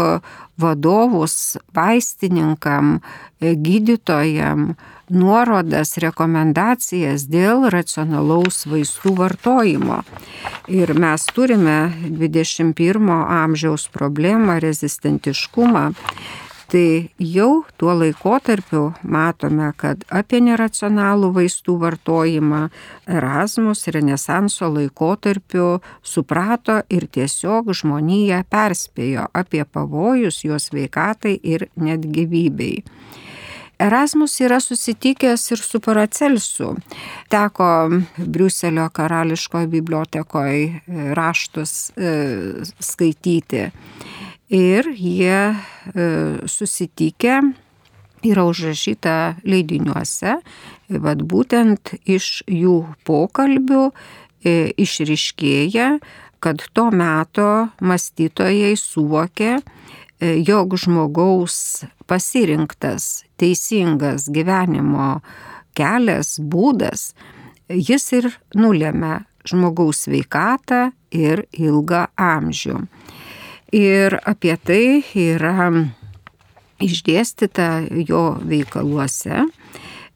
vadovus 0.60 1.56
vaistininkam, 1.74 3.00
e, 3.40 3.54
gydytojam 3.54 4.74
nuorodas, 5.10 5.96
rekomendacijas 5.98 7.26
dėl 7.30 7.66
racionalaus 7.72 8.64
vaistų 8.70 9.16
vartojimo. 9.18 10.02
Ir 10.70 10.94
mes 10.94 11.26
turime 11.34 11.90
21 12.06 13.10
amžiaus 13.10 13.88
problemą, 13.90 14.60
rezistentiškumą. 14.62 15.90
Tai 16.70 17.10
jau 17.18 17.64
tuo 17.78 17.94
laikotarpiu 17.98 18.92
matome, 19.02 19.72
kad 19.74 20.04
apie 20.14 20.38
neracionalų 20.46 21.32
vaistų 21.34 21.74
vartojimą 21.82 22.60
Erasmus 23.10 23.88
Renesanso 23.90 24.68
laikotarpiu 24.70 25.80
suprato 26.06 26.76
ir 26.86 27.08
tiesiog 27.10 27.72
žmonija 27.74 28.44
perspėjo 28.54 29.26
apie 29.34 29.64
pavojus 29.66 30.44
jos 30.46 30.70
veikatai 30.70 31.34
ir 31.42 31.66
net 31.74 32.06
gyvybei. 32.06 32.84
Erasmus 33.80 34.38
yra 34.44 34.60
susitikęs 34.62 35.50
ir 35.50 35.58
su 35.64 35.80
Paracelsu. 35.82 36.74
Teko 37.32 37.66
Briuselio 38.18 38.86
karališkoje 38.94 39.66
bibliotekoje 39.74 40.80
raštus 41.18 41.74
e, 41.96 42.14
skaityti 42.78 43.70
ir 44.50 44.90
jie 44.98 45.54
e, 45.54 45.56
susitikę 46.46 47.40
yra 48.26 48.44
užrašyta 48.44 49.36
leidiniuose, 49.48 50.40
vad 51.00 51.22
būtent 51.24 51.94
iš 52.04 52.42
jų 52.50 52.82
pokalbių 53.06 53.86
e, 53.88 54.72
išriškėja, 54.76 55.94
kad 56.40 56.64
to 56.74 56.88
meto 56.90 57.70
mąstytojai 57.80 58.74
suvokė, 58.76 59.54
e, 59.60 60.34
jog 60.44 60.76
žmogaus 60.76 61.86
pasirinktas 62.10 63.24
teisingas 63.40 64.28
gyvenimo 64.32 65.20
kelias, 65.78 66.36
būdas, 66.42 67.12
jis 67.70 68.12
ir 68.18 68.32
nulėmė 68.58 69.20
žmogaus 69.48 70.04
sveikatą 70.04 70.90
ir 71.14 71.46
ilgą 71.56 72.08
amžių. 72.20 72.82
Ir 73.70 74.16
apie 74.26 74.56
tai 74.58 75.00
yra 75.14 75.70
išdėstyta 76.82 77.68
jo 78.08 78.22
veikaluose, 78.42 79.44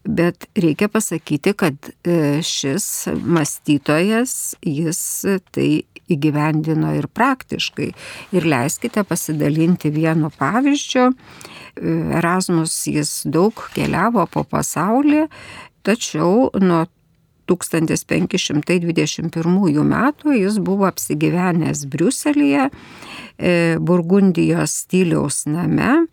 bet 0.05 0.49
reikia 0.59 0.89
pasakyti, 0.91 1.53
kad 1.57 1.77
e, 2.03 2.41
šis 2.43 3.07
mąstytojas, 3.15 4.57
jis 4.59 5.01
tai 5.55 5.85
įgyvendino 6.11 6.97
ir 6.99 7.07
praktiškai. 7.09 7.93
Ir 8.37 8.49
leiskite 8.51 9.05
pasidalinti 9.07 9.93
vienu 9.95 10.33
pavyzdžiu. 10.35 11.07
E, 11.13 11.95
Erasmus 12.19 12.75
jis 12.91 13.21
daug 13.31 13.69
keliavo 13.77 14.27
po 14.35 14.45
pasaulį, 14.51 15.29
tačiau 15.87 16.51
nuo 16.59 16.85
1521 17.51 19.85
metų 19.91 20.33
jis 20.39 20.59
buvo 20.65 20.87
apsigyvenęs 20.89 21.85
Briuselėje, 21.93 22.65
e, 23.39 23.77
Burgundijos 23.81 24.73
stiliaus 24.85 25.47
name. 25.47 26.07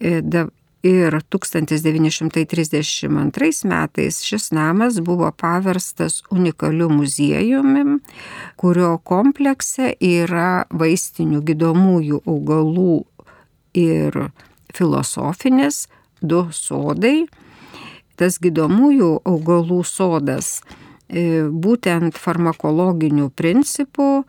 E, 0.00 0.22
ir 0.82 1.20
1932 1.28 3.64
metais 3.68 4.22
šis 4.24 4.52
namas 4.52 5.00
buvo 5.00 5.32
paverstas 5.32 6.22
unikaliu 6.30 6.88
muziejumi, 6.88 7.98
kurio 8.56 8.98
komplekse 9.04 9.94
yra 10.00 10.64
vaistinių 10.72 11.42
gydomųjų 11.44 12.22
augalų 12.24 13.04
ir 13.76 14.30
filosofinis 14.74 15.88
du 16.20 16.48
sodai 16.52 17.26
tas 18.20 18.36
gydomųjų 18.42 19.22
augalų 19.24 19.80
sodas 19.88 20.60
e, 21.08 21.48
būtent 21.48 22.18
farmakologinių 22.20 23.30
principų 23.32 24.24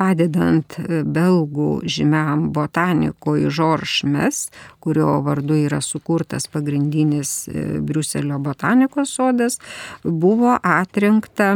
padedant 0.00 0.78
belgų 1.06 1.70
žymiam 1.86 2.48
botanikui 2.54 3.46
Žorž 3.50 4.02
Mes, 4.10 4.48
kurio 4.82 5.20
vardu 5.24 5.58
yra 5.66 5.80
sukurtas 5.84 6.48
pagrindinis 6.50 7.44
Briuselio 7.86 8.40
botanikos 8.42 9.14
sodas, 9.14 9.60
buvo 10.02 10.56
atrinkta 10.58 11.54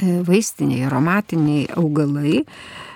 vaistiniai, 0.00 0.86
aromatiniai 0.88 1.68
augalai, 1.76 2.42
E, 2.42 2.91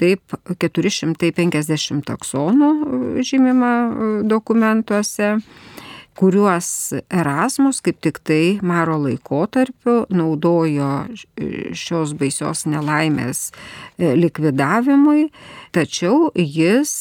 taip 0.00 0.36
450 0.62 2.04
taksonų 2.08 2.70
e, 2.72 3.24
žymima 3.26 3.72
e, 3.86 4.10
dokumentuose, 4.28 5.36
kuriuos 6.16 6.68
Erasmus 7.12 7.82
kaip 7.84 7.98
tik 8.00 8.22
tai 8.24 8.56
maro 8.64 8.96
laikotarpiu 9.02 10.06
naudojo 10.08 10.88
šios 11.76 12.14
baisios 12.16 12.64
nelaimės 12.64 13.50
likvidavimui, 14.00 15.26
tačiau 15.76 16.30
jis 16.32 16.94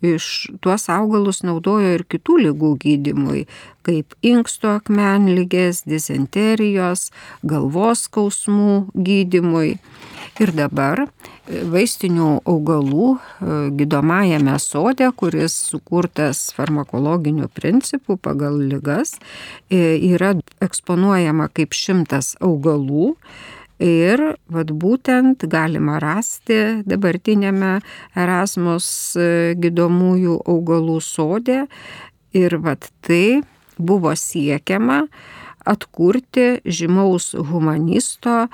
iš 0.00 0.48
tuos 0.64 0.88
augalus 0.88 1.42
naudojo 1.44 1.92
ir 1.98 2.06
kitų 2.08 2.38
lygų 2.46 2.72
gydimui, 2.80 3.44
kaip 3.84 4.16
inksto 4.24 4.72
akmenlygės, 4.78 5.84
disenterijos, 5.84 7.10
galvos 7.44 8.06
skausmų 8.08 8.86
gydimui. 8.96 9.76
Ir 10.40 10.54
dabar 10.56 11.02
vaistinių 11.68 12.38
augalų 12.48 13.06
e, 13.12 13.54
gydomajame 13.76 14.54
sode, 14.62 15.10
kuris 15.20 15.52
sukurtas 15.68 16.46
farmakologiniu 16.56 17.50
principu 17.52 18.16
pagal 18.16 18.56
lygas, 18.70 19.18
e, 19.68 19.98
yra 20.14 20.32
eksponuojama 20.64 21.50
kaip 21.52 21.76
šimtas 21.76 22.38
augalų. 22.40 23.12
Ir 23.84 24.22
vat 24.52 24.72
būtent 24.76 25.44
galima 25.48 25.98
rasti 26.00 26.80
dabartinėme 26.88 27.74
Erasmus 28.16 28.88
e, 29.20 29.28
gydomųjų 29.60 30.38
augalų 30.48 30.96
sode. 31.04 31.66
Ir 32.32 32.56
vat 32.64 32.88
tai 33.04 33.42
buvo 33.76 34.16
siekiama 34.16 35.02
atkurti 35.64 36.60
žymaus 36.64 37.32
humanisto 37.34 38.46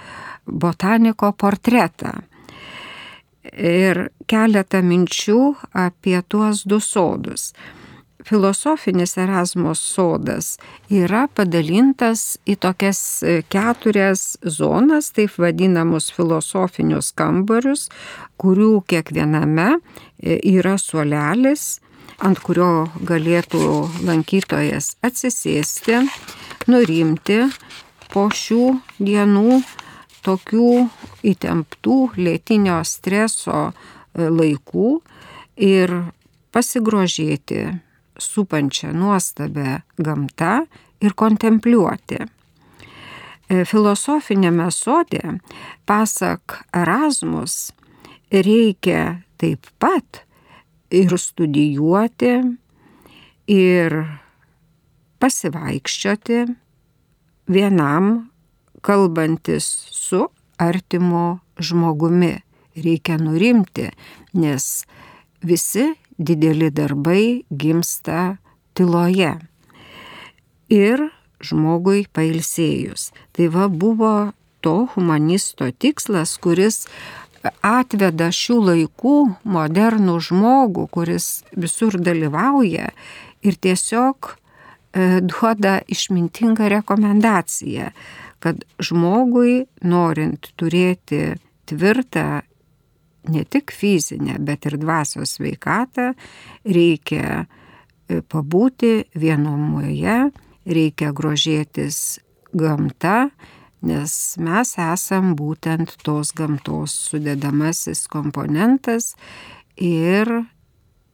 botaniko 0.46 1.32
portretą 1.32 2.16
ir 3.56 4.08
keletą 4.30 4.82
minčių 4.82 5.40
apie 5.74 6.20
tuos 6.28 6.64
du 6.66 6.80
sodus. 6.80 7.52
filosofinis 8.26 9.16
Erasmus 9.22 9.78
sodas 9.78 10.56
yra 10.90 11.28
padalintas 11.30 12.38
į 12.42 12.56
tokias 12.58 13.22
e, 13.22 13.44
keturias 13.46 14.36
zonas, 14.42 15.12
taip 15.14 15.36
vadinamus 15.38 16.10
filosofinius 16.10 17.12
kambarius, 17.14 17.86
kurių 18.42 18.82
kiekviename 18.90 19.68
e, 19.76 20.40
yra 20.42 20.74
suolelis, 20.74 21.78
ant 22.24 22.40
kurio 22.42 22.86
galėtų 23.06 23.62
lankytojas 24.06 24.94
atsisėsti, 25.04 26.02
nurimti 26.70 27.42
po 28.12 28.28
šių 28.32 28.76
dienų 28.98 29.60
tokių 30.26 30.70
įtemptų 31.26 31.96
lėtinio 32.18 32.80
streso 32.88 33.70
e, 33.70 33.72
laikų 34.26 34.88
ir 35.62 35.92
pasigrožėti 36.54 37.66
supančią 38.18 38.92
nuostabę 38.96 39.82
gamtą 39.98 40.64
ir 41.04 41.14
kontempliuoti. 41.14 42.24
E, 43.46 43.62
filosofinėme 43.68 44.70
sodė, 44.74 45.38
pasak 45.86 46.62
Erasmus, 46.74 47.70
reikia 48.32 49.20
taip 49.38 49.68
pat 49.78 50.25
ir 50.90 51.16
studijuoti, 51.18 52.32
ir 53.50 53.96
pasivaikščioti 55.22 56.44
vienam, 57.50 58.30
kalbantis 58.82 59.66
su 59.90 60.26
artimo 60.58 61.40
žmogumi. 61.58 62.34
Reikia 62.76 63.16
nurimti, 63.16 63.86
nes 64.36 64.84
visi 65.40 65.86
dideli 66.18 66.68
darbai 66.68 67.46
gimsta 67.48 68.36
tyloje. 68.76 69.30
Ir 70.68 71.06
žmogui 71.40 72.04
pailsėjus. 72.12 73.12
Tai 73.32 73.46
va 73.54 73.70
buvo 73.72 74.12
to 74.60 74.88
humanisto 74.92 75.70
tikslas, 75.72 76.36
kuris 76.42 76.84
atveda 77.64 78.30
šių 78.34 78.56
laikų 78.70 79.16
modernų 79.44 80.16
žmogų, 80.28 80.86
kuris 80.92 81.44
visur 81.56 81.98
dalyvauja 82.00 82.90
ir 83.46 83.58
tiesiog 83.62 84.32
e, 84.32 85.20
duoda 85.24 85.78
išmintingą 85.92 86.70
rekomendaciją, 86.72 87.90
kad 88.42 88.62
žmogui 88.82 89.66
norint 89.82 90.52
turėti 90.60 91.36
tvirtą 91.66 92.42
ne 93.28 93.44
tik 93.44 93.72
fizinę, 93.74 94.36
bet 94.38 94.66
ir 94.68 94.78
dvasios 94.78 95.36
sveikatą, 95.38 96.12
reikia 96.64 97.42
e, 97.42 98.20
pabūti 98.22 99.00
vienomoje, 99.18 100.18
reikia 100.66 101.12
grožėtis 101.16 102.20
gamta, 102.56 103.30
nes 103.86 104.12
mes 104.42 104.72
esam 104.82 105.34
būtent 105.38 105.96
tos 106.04 106.32
gamtos 106.36 106.94
sudedamasis 107.08 108.06
komponentas 108.12 109.14
ir 109.76 110.30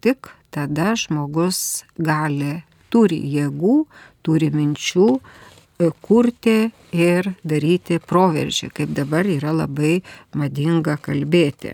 tik 0.03 0.31
tada 0.53 0.93
žmogus 0.99 1.85
gali, 1.97 2.63
turi 2.93 3.19
jėgų, 3.37 3.77
turi 4.25 4.51
minčių 4.53 5.07
e, 5.17 5.91
kurti 6.05 6.57
ir 6.93 7.33
daryti 7.45 7.99
proveržį, 8.03 8.69
kaip 8.77 8.93
dabar 8.97 9.29
yra 9.29 9.55
labai 9.63 10.01
madinga 10.37 10.99
kalbėti. 11.01 11.73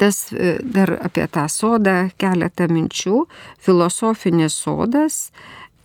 Tas 0.00 0.32
e, 0.32 0.56
dar 0.62 0.96
apie 1.04 1.26
tą 1.30 1.46
sodą 1.52 2.08
keletą 2.18 2.66
minčių. 2.72 3.26
Filosofinis 3.62 4.56
sodas, 4.58 5.28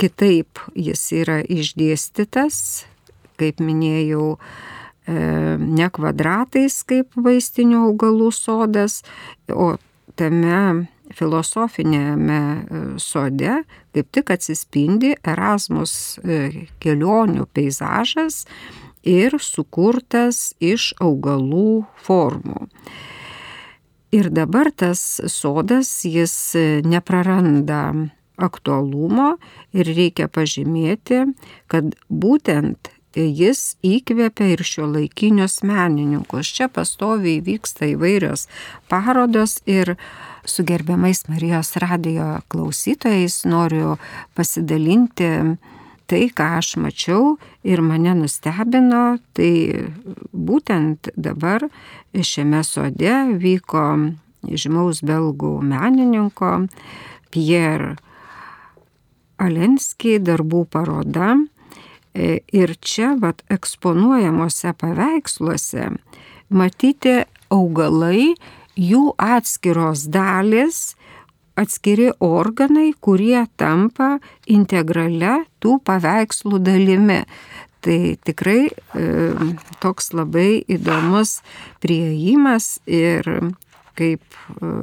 kitaip 0.01 0.63
jis 0.73 1.03
yra 1.21 1.41
išdėstytas, 1.45 2.87
kaip 3.41 3.61
minėjau, 3.63 4.35
e, 5.09 5.15
ne 5.59 5.89
kvadratais 5.93 6.81
kaip 6.87 7.15
vaistinių 7.17 7.85
augalų 7.89 8.29
sodas, 8.35 9.01
o 9.49 9.73
tame 10.19 10.87
filosofinėme 11.15 12.39
e, 12.39 12.83
sode 13.01 13.61
kaip 13.95 14.13
tik 14.15 14.31
atsispindi 14.35 15.15
Erasmus 15.27 16.19
e, 16.23 16.67
kelionių 16.83 17.47
peizažas 17.51 18.45
ir 19.07 19.39
sukurtas 19.41 20.51
iš 20.61 20.91
augalų 21.01 21.83
formų. 22.05 22.67
Ir 24.11 24.27
dabar 24.29 24.67
tas 24.75 24.99
sodas 25.31 25.89
jis 26.03 26.33
nepraranda 26.83 28.11
aktualumo 28.41 29.35
ir 29.75 29.89
reikia 29.89 30.27
pažymėti, 30.31 31.23
kad 31.71 31.93
būtent 32.09 32.90
jis 33.19 33.75
įkvėpia 33.83 34.53
ir 34.53 34.63
šio 34.63 34.87
laikinius 34.91 35.61
menininkus. 35.67 36.47
Čia 36.47 36.69
pastoviai 36.71 37.41
vyksta 37.43 37.91
įvairios 37.91 38.47
parodos 38.91 39.59
ir 39.65 39.97
su 40.45 40.63
gerbiamais 40.63 41.27
Marijos 41.27 41.75
radijo 41.81 42.39
klausytojais 42.47 43.43
noriu 43.45 43.97
pasidalinti 44.35 45.57
tai, 46.11 46.27
ką 46.27 46.47
aš 46.59 46.75
mačiau 46.81 47.37
ir 47.63 47.79
mane 47.83 48.15
nustebino, 48.19 49.19
tai 49.35 49.87
būtent 50.33 51.11
dabar 51.15 51.67
šiame 52.11 52.63
sode 52.67 53.13
vyko 53.39 53.85
žymaus 54.43 55.03
belgų 55.05 55.53
menininko 55.63 56.65
Pierre 57.31 57.95
Alenski 59.41 60.19
darbų 60.21 60.65
paroda 60.69 61.35
ir 62.15 62.75
čia, 62.81 63.15
vat, 63.21 63.43
eksponuojamuose 63.51 64.73
paveiksluose, 64.79 65.91
matyti 66.49 67.21
augalai, 67.51 68.33
jų 68.79 69.03
atskiros 69.19 70.07
dalis, 70.11 70.95
atskiri 71.59 72.11
organai, 72.23 72.91
kurie 73.03 73.43
tampa 73.59 74.15
integrale 74.49 75.41
tų 75.61 75.77
paveikslų 75.85 76.61
dalimi. 76.63 77.21
Tai 77.81 77.97
tikrai 78.27 78.69
e, 78.69 79.05
toks 79.81 80.11
labai 80.13 80.61
įdomus 80.69 81.39
prieimas 81.81 82.75
ir 82.85 83.25
kaip 83.97 84.23
e, 84.23 84.73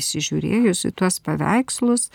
įsižiūrėjus 0.00 0.86
į 0.88 0.94
tuos 0.98 1.20
paveikslus, 1.24 2.08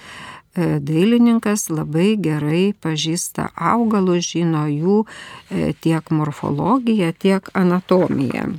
E, 0.56 0.80
dailininkas 0.80 1.67
labai 1.67 2.13
gerai 2.15 2.71
pažįsta 2.80 3.50
augalus, 3.60 4.30
žino 4.32 4.63
jų 4.71 5.02
e, 5.04 5.74
tiek 5.84 6.12
morfologiją, 6.15 7.12
tiek 7.19 7.50
anatomiją. 7.60 8.54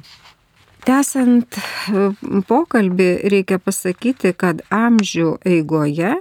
Tęsant 0.86 1.56
pokalbį, 2.50 3.08
reikia 3.32 3.56
pasakyti, 3.58 4.34
kad 4.38 4.60
amžių 4.70 5.38
eigoje 5.48 6.12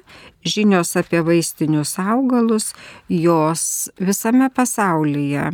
žinios 0.48 0.96
apie 0.98 1.20
vaistinius 1.28 1.98
augalus, 2.00 2.72
jos 3.12 3.92
visame 4.00 4.48
pasaulyje, 4.50 5.52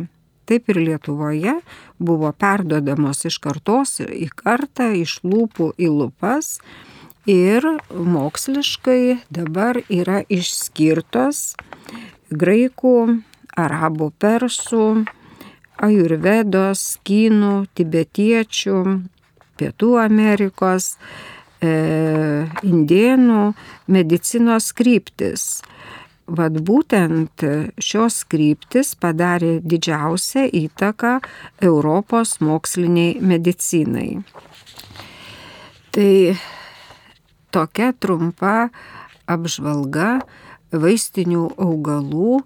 taip 0.48 0.70
ir 0.72 0.80
Lietuvoje, 0.82 1.58
buvo 1.98 2.32
perdodamos 2.32 3.24
iš 3.28 3.38
kartos 3.42 4.00
į 4.02 4.28
kartą, 4.34 4.92
iš 4.96 5.20
lūpų 5.26 5.72
į 5.78 5.90
lūpas 5.92 6.58
ir 7.30 7.66
moksliškai 7.94 9.22
dabar 9.30 9.78
yra 9.88 10.22
išskirtos 10.26 11.54
graikų, 12.32 13.22
arabų, 13.58 14.10
persų, 14.18 14.86
ajurvedos, 15.82 16.82
kinų, 17.06 17.66
tibetiečių, 17.76 18.78
pietų 19.60 19.90
Amerikos, 20.02 20.96
e, 21.60 21.72
indienų 22.66 23.52
medicinos 23.86 24.72
kryptis. 24.72 25.62
Vat 26.26 26.54
būtent 26.54 27.42
šios 27.82 28.22
kryptis 28.30 28.94
padarė 28.94 29.56
didžiausią 29.60 30.46
įtaką 30.54 31.16
Europos 31.60 32.36
moksliniai 32.40 33.18
medicinai. 33.20 34.22
Tai 35.92 36.12
tokia 37.52 37.90
trumpa 37.98 38.70
apžvalga 39.28 40.20
vaistinių 40.72 41.48
augalų 41.60 42.38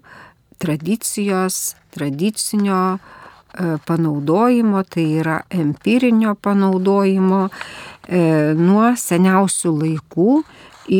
tradicijos, 0.59 1.77
tradicinio 1.93 2.97
e, 2.97 3.77
panaudojimo, 3.87 4.81
tai 4.83 5.05
yra 5.21 5.37
empirinio 5.53 6.33
panaudojimo 6.41 7.45
e, 7.47 8.19
nuo 8.57 8.89
seniausių 8.97 9.73
laikų 9.83 10.41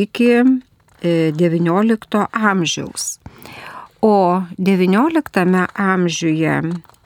iki 0.00 0.32
XIX 1.02 1.98
e, 2.14 2.26
amžiaus. 2.32 3.18
O 4.02 4.42
XIX 4.58 5.66
amžiuje 5.74 6.60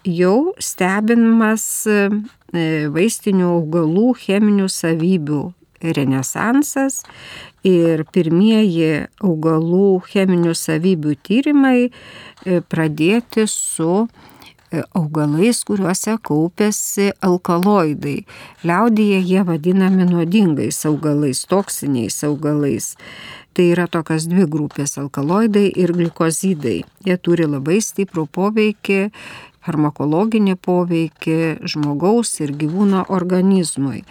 jau 0.04 0.38
stebinamas 0.60 1.66
vaistinių 2.52 3.46
augalų 3.48 4.10
cheminių 4.20 4.66
savybių 4.68 5.42
renesansas 5.96 7.00
Ir 7.62 8.02
pirmieji 8.10 9.06
augalų 9.22 10.02
cheminių 10.10 10.54
savybių 10.58 11.14
tyrimai 11.22 11.78
e, 11.86 12.58
pradėti 12.58 13.44
su 13.46 14.02
e, 14.02 14.31
augalais, 14.94 15.60
kuriuose 15.68 16.16
kaupėsi 16.24 17.10
alkaloidai. 17.20 18.22
Liaudyje 18.64 19.20
jie 19.20 19.44
vadinami 19.46 20.08
nuodingais 20.08 20.80
augalais, 20.88 21.44
toksiniais 21.50 22.22
augalais. 22.24 22.94
Tai 23.52 23.68
yra 23.68 23.86
tokios 23.86 24.24
dvi 24.30 24.48
grupės- 24.48 24.96
alkaloidai 25.02 25.72
ir 25.76 25.92
glikozidai. 25.92 26.84
Jie 27.04 27.16
turi 27.18 27.46
labai 27.46 27.82
stiprų 27.84 28.28
poveikį 28.32 29.10
farmakologinį 29.62 30.56
poveikį 30.62 31.38
žmogaus 31.70 32.40
ir 32.42 32.52
gyvūno 32.58 33.04
organizmui. 33.14 34.02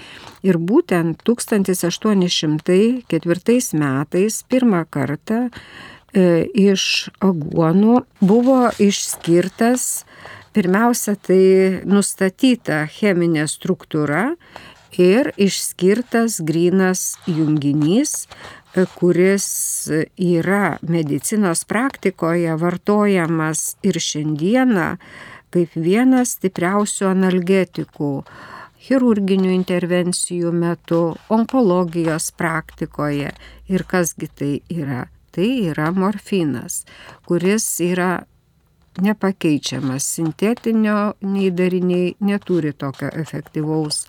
Ir 0.47 0.57
būtent 0.57 1.23
1804 1.27 3.73
metais 3.73 4.43
pirmą 4.49 4.85
kartą 4.89 5.39
e, 5.47 5.49
iš 6.53 7.09
aguonų 7.23 8.01
buvo 8.21 8.71
išskirtas 8.79 10.05
pirmiausia 10.53 11.15
tai 11.15 11.81
nustatyta 11.87 12.83
cheminė 12.91 13.47
struktūra 13.49 14.31
ir 14.99 15.31
išskirtas 15.39 16.39
grinas 16.43 17.17
junginys, 17.27 18.27
e, 18.75 18.85
kuris 18.97 19.47
yra 20.15 20.77
medicinos 20.81 21.63
praktikoje 21.65 22.55
vartojamas 22.59 23.75
ir 23.83 23.99
šiandieną 23.99 24.89
kaip 25.51 25.75
vienas 25.75 26.35
stipriausių 26.37 27.09
analgetikų 27.11 28.11
chirurginių 28.81 29.51
intervencijų 29.53 30.51
metu, 30.55 31.01
onkologijos 31.29 32.31
praktikoje. 32.37 33.33
Ir 33.71 33.83
kasgi 33.87 34.29
tai 34.31 34.53
yra? 34.73 35.05
Tai 35.31 35.47
yra 35.71 35.91
morfinas, 35.95 36.81
kuris 37.27 37.67
yra 37.83 38.25
nepakeičiamas, 38.99 40.05
sintetinio 40.17 41.13
nei 41.21 41.51
dariniai 41.55 42.15
neturi 42.19 42.73
tokio 42.73 43.11
efektyvaus 43.23 44.05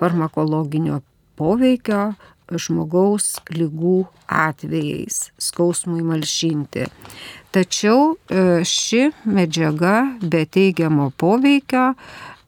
farmakologinio 0.00 1.00
poveikio 1.36 2.12
žmogaus 2.52 3.40
lygų 3.50 4.04
atvejais, 4.30 5.30
skausmui 5.42 6.04
malšinti. 6.06 6.86
Tačiau 7.54 8.14
e, 8.14 8.62
ši 8.62 9.08
medžiaga 9.26 9.96
be 10.22 10.44
teigiamo 10.46 11.10
poveikio 11.18 11.88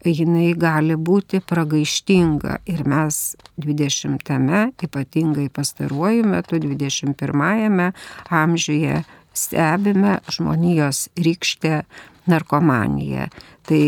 jinai 0.06 0.52
gali 0.54 0.94
būti 0.94 1.40
pragaištinga 1.42 2.60
ir 2.70 2.84
mes 2.88 3.36
20-ame, 3.58 4.68
ypatingai 4.86 5.48
pastaruoju 5.50 6.26
metu, 6.28 6.60
21-ame 6.62 7.90
amžiuje 8.30 9.02
stebime 9.38 10.18
žmonijos 10.32 11.08
rykštę 11.16 11.82
narkomaniją. 12.28 13.28
Tai 13.68 13.82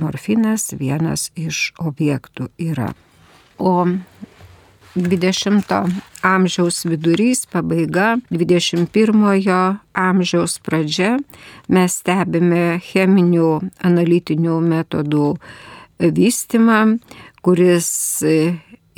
morfinas 0.00 0.72
vienas 0.78 1.30
iš 1.36 1.72
objektų 1.78 2.50
yra. 2.58 2.92
O 3.58 3.86
20 4.98 5.72
amžiaus 6.22 6.84
vidurys, 6.88 7.46
pabaiga, 7.46 8.16
21 8.30 9.78
amžiaus 9.94 10.58
pradžia 10.64 11.18
mes 11.68 11.98
stebime 12.00 12.80
cheminių 12.82 13.50
analitinių 13.84 14.58
metodų 14.64 15.28
vystimą, 15.98 16.98
kuris 17.42 17.90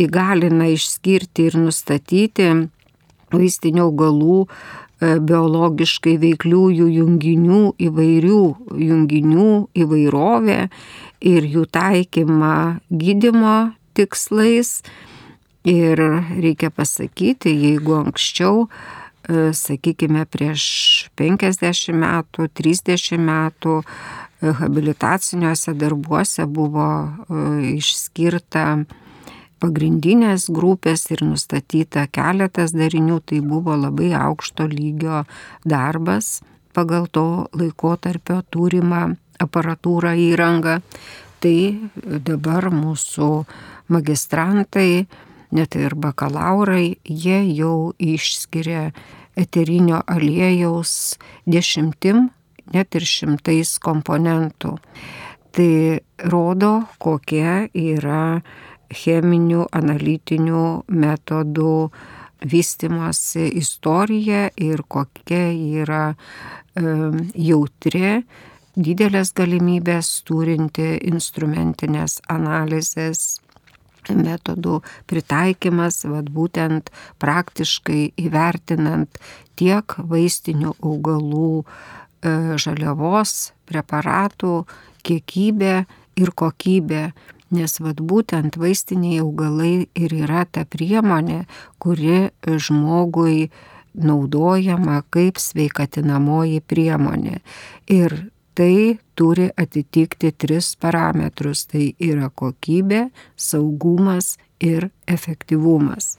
įgalina 0.01 0.71
išskirti 0.73 1.51
ir 1.51 1.59
nustatyti 1.61 2.51
vaistinių 3.31 3.85
augalų 3.87 4.39
biologiškai 5.01 6.17
veikliųjų 6.21 6.87
junginių, 6.93 7.61
įvairių 7.81 8.41
junginių 8.85 9.51
įvairovę 9.85 10.59
ir 11.21 11.47
jų 11.49 11.67
taikymą 11.73 12.57
gydimo 12.91 13.73
tikslais. 13.97 14.81
Ir 15.69 16.01
reikia 16.41 16.71
pasakyti, 16.73 17.53
jeigu 17.53 17.99
anksčiau, 17.99 18.65
e, 19.29 19.51
sakykime, 19.53 20.25
prieš 20.25 21.11
50 21.21 21.93
metų, 21.93 22.49
30 22.57 23.21
metų 23.21 23.75
e, 23.85 24.55
habilitaciniuose 24.57 25.75
darbuose 25.77 26.47
buvo 26.49 26.89
e, 27.05 27.75
išskirta 27.75 28.65
pagrindinės 29.61 30.49
grupės 30.53 31.07
ir 31.15 31.25
nustatyta 31.27 32.07
keletas 32.13 32.75
darinių, 32.77 33.21
tai 33.25 33.41
buvo 33.45 33.77
labai 33.77 34.13
aukšto 34.17 34.67
lygio 34.71 35.25
darbas 35.65 36.41
pagal 36.73 37.09
to 37.11 37.49
laikotarpio 37.57 38.41
turimą 38.51 39.17
aparatūrą 39.41 40.15
įrangą. 40.31 40.81
Tai 41.41 41.57
dabar 42.21 42.69
mūsų 42.69 43.29
magistrantai 43.89 45.07
net 45.51 45.75
ir 45.75 45.97
bakalaurai, 45.97 46.99
jie 47.05 47.41
jau 47.57 47.93
išskiria 47.99 48.91
eterinio 49.41 50.03
aliejaus 50.07 51.17
dešimtim, 51.49 52.29
net 52.75 52.95
ir 52.95 53.07
šimtais 53.09 53.79
komponentų. 53.83 54.77
Tai 55.51 55.73
rodo, 56.31 56.75
kokia 57.03 57.65
yra 57.75 58.43
cheminių, 58.91 59.67
analitinių 59.73 60.65
metodų 60.89 61.75
vystimosi 62.41 63.51
istorija 63.61 64.49
ir 64.57 64.83
kokia 64.89 65.51
yra 65.83 66.05
jautri, 67.35 68.23
didelės 68.81 69.35
galimybės 69.37 70.11
turinti 70.25 70.95
instrumentinės 71.11 72.21
analizės 72.31 73.41
metodų 74.09 74.81
pritaikymas, 75.11 76.05
vad 76.09 76.31
būtent 76.33 76.91
praktiškai 77.21 78.13
įvertinant 78.17 79.21
tiek 79.61 79.85
vaistinių 79.99 80.75
augalų 80.81 81.61
e, 81.61 82.57
žaliavos, 82.57 83.53
preparatų 83.69 84.65
kiekybę 85.05 85.75
ir 86.21 86.33
kokybę, 86.33 87.11
nes 87.51 87.81
vad 87.81 88.01
būtent 88.01 88.57
vaistiniai 88.61 89.21
augalai 89.25 89.89
ir 89.95 90.15
yra 90.15 90.45
ta 90.47 90.65
priemonė, 90.65 91.45
kuri 91.79 92.31
žmogui 92.47 93.51
naudojama 93.95 95.03
kaip 95.11 95.41
sveikatinamoji 95.43 96.61
priemonė. 96.63 97.41
Ir 97.91 98.31
tai 98.55 98.99
turi 99.19 99.51
atitikti 99.57 100.33
tris 100.33 100.77
parametrus- 100.77 101.67
tai 101.71 101.95
yra 101.99 102.31
kokybė, 102.31 103.11
saugumas 103.37 104.37
ir 104.61 104.91
efektyvumas. 105.09 106.17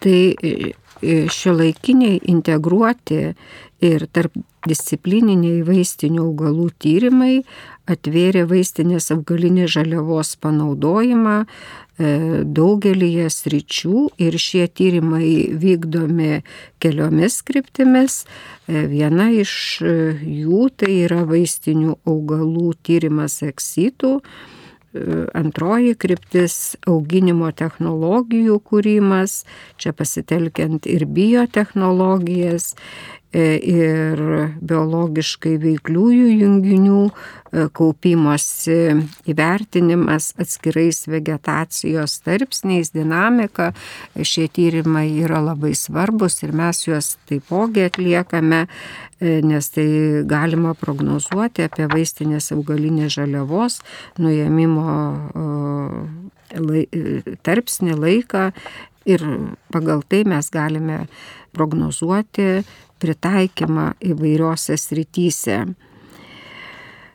Tai 0.00 0.20
e, 0.32 0.72
e, 1.02 1.16
šio 1.32 1.56
laikiniai 1.58 2.20
integruoti 2.32 3.20
ir 3.80 4.06
tarp 4.12 4.36
disciplininiai 4.68 5.62
vaistinių 5.64 6.24
augalų 6.26 6.68
tyrimai 6.82 7.40
atvėrė 7.90 8.44
vaistinės 8.50 9.10
augalinės 9.14 9.72
žaliavos 9.74 10.34
panaudojimą 10.44 11.36
e, 11.40 11.46
daugelįje 12.44 13.30
sričių 13.32 14.04
ir 14.20 14.36
šie 14.40 14.66
tyrimai 14.68 15.32
vykdomi 15.62 16.42
keliomis 16.82 17.40
kryptimis. 17.48 18.22
E, 18.68 18.84
viena 18.92 19.30
iš 19.32 19.52
jų 19.80 20.68
tai 20.76 20.92
yra 21.06 21.24
vaistinių 21.28 21.96
augalų 22.04 22.74
tyrimas 22.84 23.40
eksitų. 23.46 24.18
Antroji 25.34 25.94
kryptis- 25.94 26.54
auginimo 26.90 27.52
technologijų 27.54 28.56
kūrimas, 28.66 29.44
čia 29.78 29.92
pasitelkiant 29.94 30.86
ir 30.90 31.06
biotehnologijas, 31.06 32.74
ir 33.32 34.20
biologiškai 34.58 35.54
veikliųjų 35.62 36.30
junginių 36.40 37.02
e, 37.06 37.66
kaupimosi 37.78 38.78
įvertinimas 39.30 40.32
atskirais 40.40 41.04
vegetacijos 41.10 42.16
tarpsniais, 42.26 42.90
dinamika. 42.90 43.70
Šie 44.18 44.48
tyrimai 44.50 45.06
yra 45.22 45.38
labai 45.44 45.76
svarbus 45.78 46.40
ir 46.42 46.56
mes 46.58 46.82
juos 46.88 47.12
taipogi 47.30 47.86
atliekame, 47.86 48.64
e, 49.20 49.38
nes 49.46 49.70
tai 49.70 49.86
galima 50.26 50.74
prognozuoti 50.74 51.68
apie 51.68 51.86
vaistinės 51.92 52.50
augalinės 52.56 53.14
žaliavos 53.20 53.78
nuėmimo 54.18 54.98
tarpsnį 57.46 57.94
laiką 57.94 58.50
ir 59.06 59.24
pagal 59.72 60.02
tai 60.08 60.24
mes 60.28 60.50
galime 60.52 61.04
prognozuoti 61.56 62.64
pritaikymą 63.00 63.92
įvairiose 64.12 64.76
srityse. 64.76 65.62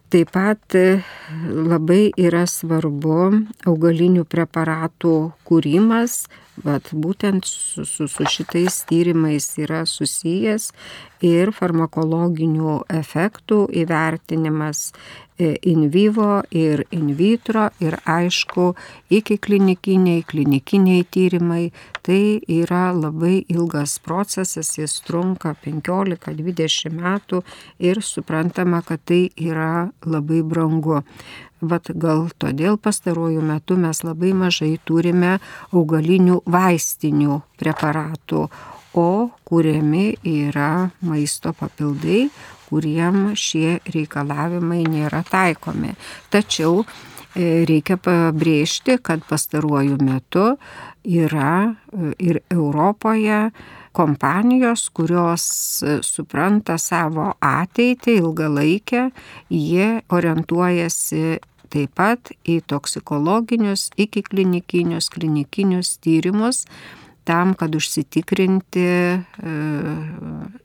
Taip 0.09 0.31
pat 0.31 0.77
e, 0.77 1.01
labai 1.49 2.11
yra 2.21 2.45
svarbu 2.49 3.19
augalinių 3.67 4.25
preparatų 4.29 5.15
kūrimas 5.49 6.25
vat, 6.63 6.91
būtent 6.93 7.45
su, 7.45 7.85
su, 7.85 8.07
su 8.07 8.25
šitais 8.29 8.83
tyrimais 8.89 9.47
yra 9.59 9.83
susijęs 9.89 10.71
ir 11.25 11.51
farmakologinių 11.55 12.81
efektų 12.91 13.65
įvertinimas 13.81 14.91
e, 15.39 15.55
in 15.67 15.89
vivo 15.91 16.43
ir 16.51 16.85
in 16.95 17.13
vitro 17.17 17.69
ir 17.83 17.97
aišku 18.05 18.73
iki 19.09 19.37
klinikiniai, 19.37 20.23
klinikiniai 20.27 21.07
tyrimai. 21.11 21.71
Tai 22.05 22.21
yra 22.51 22.91
labai 22.93 23.39
ilgas 23.49 23.97
procesas, 23.99 24.75
jis 24.77 24.99
trunka 25.07 25.55
15-20 25.65 26.93
metų 26.93 27.41
ir 27.81 28.03
suprantama, 28.05 28.83
kad 28.85 29.01
tai 29.03 29.25
yra 29.35 29.89
labai 30.05 30.43
brangu. 30.45 31.01
Vat 31.65 31.89
gal 31.95 32.27
todėl 32.37 32.77
pastaruoju 32.77 33.41
metu 33.45 33.77
mes 33.79 34.03
labai 34.05 34.33
mažai 34.37 34.75
turime 34.85 35.37
augalinių 35.73 36.41
vaistinių 36.45 37.39
preparatų, 37.61 38.45
o 38.95 39.09
kuriami 39.43 40.15
yra 40.23 40.89
maisto 41.03 41.51
papildai, 41.57 42.27
kuriem 42.69 43.33
šie 43.37 43.79
reikalavimai 43.91 44.83
nėra 44.87 45.21
taikomi. 45.27 45.93
Tačiau 46.33 46.83
e, 46.83 47.65
reikia 47.67 47.97
pabrėžti, 48.01 48.97
kad 49.03 49.25
pastaruoju 49.29 49.99
metu 50.03 50.45
yra 51.03 51.55
e, 51.67 52.13
ir 52.19 52.41
Europoje 52.49 53.49
kompanijos, 53.95 54.89
kurios 54.95 55.47
e, 55.83 55.99
supranta 56.03 56.79
savo 56.81 57.33
ateitį 57.39 58.17
ilgalaikę, 58.21 59.09
jie 59.51 59.91
orientuojasi 60.11 61.37
taip 61.71 61.95
pat 61.97 62.31
į 62.47 62.59
toksikologinius, 62.69 63.89
iki 63.97 64.23
klinikinius, 64.25 65.09
klinikinius 65.13 65.97
tyrimus 66.03 66.65
tam, 67.25 67.53
kad 67.57 67.75
užsitikrinti 67.75 68.85
e, 68.85 69.19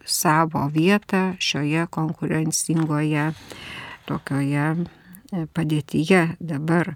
savo 0.05 0.67
vietą 0.75 1.35
šioje 1.41 1.87
konkurencingoje 1.91 3.31
tokioje 4.09 4.67
e, 4.77 5.47
padėtyje 5.57 6.27
dabar. 6.41 6.95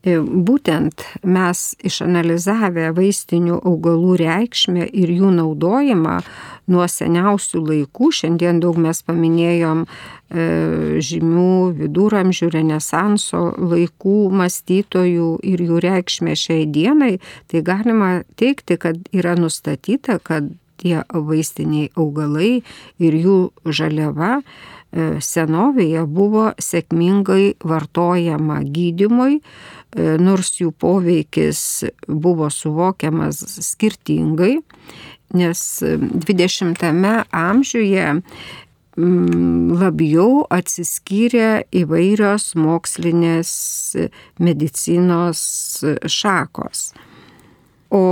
E, 0.00 0.16
būtent 0.16 1.02
mes 1.28 1.58
išanalizavę 1.84 2.86
vaistinių 2.96 3.58
augalų 3.68 4.14
reikšmę 4.22 4.86
ir 4.96 5.12
jų 5.12 5.32
naudojimą 5.36 6.14
nuo 6.72 6.86
seniausių 6.88 7.60
laikų, 7.66 8.08
šiandien 8.20 8.62
daug 8.62 8.78
mes 8.80 9.02
paminėjom 9.04 9.82
e, 9.84 10.46
žymių 11.04 11.52
viduramžių, 11.82 12.48
renesanso 12.54 13.42
laikų 13.58 14.16
mąstytojų 14.40 15.28
ir 15.52 15.64
jų 15.68 15.82
reikšmę 15.84 16.38
šiai 16.38 16.64
dienai, 16.64 17.18
tai 17.52 17.60
galima 17.66 18.22
teikti, 18.40 18.80
kad 18.80 19.04
yra 19.12 19.36
nustatyta, 19.36 20.16
kad 20.24 20.48
tie 20.80 21.02
vaistiniai 21.12 21.90
augalai 21.94 22.62
ir 22.98 23.18
jų 23.20 23.38
žaliava 23.64 24.38
e, 24.40 25.20
senovėje 25.22 26.06
buvo 26.08 26.50
sėkmingai 26.58 27.54
vartojama 27.60 28.62
gydimui, 28.64 29.40
E, 29.90 30.14
nors 30.22 30.52
jų 30.60 30.70
poveikis 30.78 31.60
buvo 32.06 32.46
suvokiamas 32.54 33.40
skirtingai, 33.66 34.60
nes 35.34 35.62
20-ame 35.82 37.14
amžiuje 37.34 38.06
labiau 39.80 40.44
atsiskyrė 40.52 41.64
įvairios 41.80 42.52
mokslinės 42.58 43.50
medicinos 44.42 45.42
šakos. 46.06 46.90
O 47.90 48.04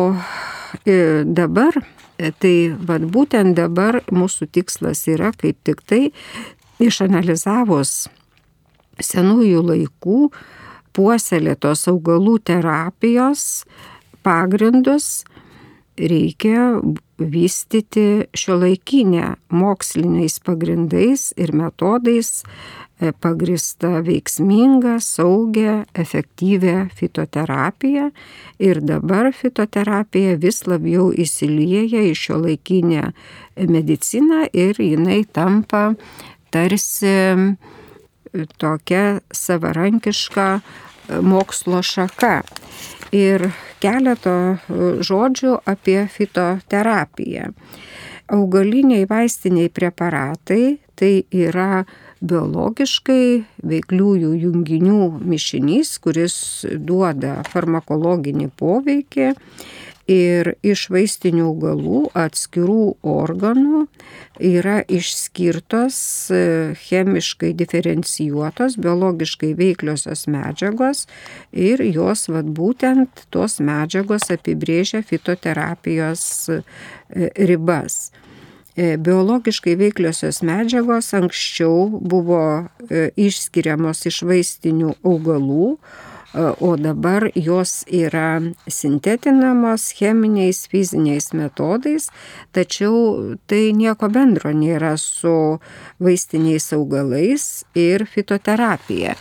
e, 0.83 0.98
dabar, 1.26 1.78
tai 2.18 2.54
vad 2.74 3.07
būtent 3.14 3.57
dabar 3.59 4.00
mūsų 4.11 4.48
tikslas 4.54 5.04
yra 5.11 5.33
kaip 5.38 5.59
tik 5.66 5.83
tai 5.87 6.02
išanalizavus 6.83 8.09
senųjų 8.98 9.62
laikų 9.70 10.20
puoselėtos 10.96 11.87
augalų 11.92 12.38
terapijos 12.50 13.64
pagrindus 14.26 15.22
reikia 15.98 16.72
vystyti 17.18 18.28
šio 18.38 18.59
laikinę 18.62 19.37
moksliniais 19.50 20.38
pagrindais 20.46 21.33
ir 21.38 21.54
metodais 21.54 22.42
pagrista 23.20 24.00
veiksminga, 24.02 24.98
saugia, 25.00 25.84
efektyvia 25.94 26.88
fitoterapija. 26.94 28.11
Ir 28.58 28.80
dabar 28.82 29.30
fitoterapija 29.32 30.37
vis 30.42 30.64
labiau 30.66 31.12
įsilieja 31.14 32.02
į 32.11 32.14
šio 32.18 32.40
laikinę 32.42 33.12
mediciną 33.70 34.48
ir 34.52 34.80
jinai 34.82 35.22
tampa 35.32 35.92
tarsi 36.50 37.14
tokia 38.58 39.20
savarankiška 39.32 40.48
mokslo 41.22 41.82
šaka. 41.82 42.42
Ir 43.14 43.48
keletą 43.80 44.58
žodžių 45.00 45.54
apie 45.70 46.02
fitoterapiją. 46.12 47.52
Augaliniai 48.28 49.06
vaistiniai 49.08 49.70
preparatai 49.72 50.76
tai 50.98 51.22
yra 51.32 51.87
biologiškai 52.20 53.44
veikliųjų 53.68 54.33
junginių 54.44 55.02
mišinys, 55.22 55.96
kuris 56.02 56.38
duoda 56.88 57.38
farmakologinį 57.52 58.50
poveikį 58.59 59.35
ir 60.09 60.54
iš 60.64 60.87
vaistinių 60.92 61.44
augalų 61.50 62.02
atskirų 62.16 62.85
organų 63.07 63.85
yra 64.40 64.78
išskirtos 64.88 65.98
e, 66.33 66.40
chemiškai 66.81 67.52
diferencijuotos, 67.59 68.78
biologiškai 68.81 69.52
veikliosios 69.59 70.24
medžiagos 70.33 71.04
ir 71.52 71.85
jos 71.85 72.28
vad 72.33 72.48
būtent 72.57 73.26
tos 73.35 73.59
medžiagos 73.61 74.31
apibrėžia 74.33 75.04
fitoterapijos 75.04 76.24
e, 76.57 76.62
ribas 77.37 78.09
biologiškai 78.78 79.74
veikliosios 79.80 80.42
medžiagos 80.46 81.10
anksčiau 81.18 81.88
buvo 81.90 82.42
išskiriamos 83.18 84.04
iš 84.06 84.22
vaistinių 84.28 84.92
augalų, 85.02 85.72
o 86.60 86.76
dabar 86.76 87.30
jos 87.34 87.84
yra 87.88 88.40
sintetinamos 88.68 89.92
cheminiais, 89.96 90.66
fiziniais 90.68 91.32
metodais, 91.32 92.10
tačiau 92.52 93.34
tai 93.48 93.72
nieko 93.72 94.10
bendro 94.12 94.52
nėra 94.52 94.94
su 95.00 95.58
vaistiniais 95.98 96.68
augalais 96.76 97.64
ir 97.74 98.04
fitoterapija. 98.04 99.16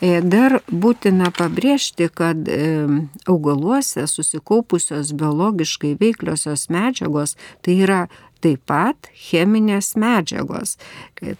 E, 0.00 0.20
dar 0.22 0.60
būtina 0.70 1.28
pabrėžti, 1.34 2.08
kad 2.14 2.48
e, 2.48 2.86
augaluose 3.28 4.06
susikaupusios 4.08 5.12
biologiškai 5.18 5.94
veikliosios 6.00 6.68
medžiagos 6.72 7.36
tai 7.64 7.76
yra 7.84 8.00
taip 8.44 8.62
pat 8.70 9.10
cheminės 9.16 9.94
medžiagos. 10.00 10.76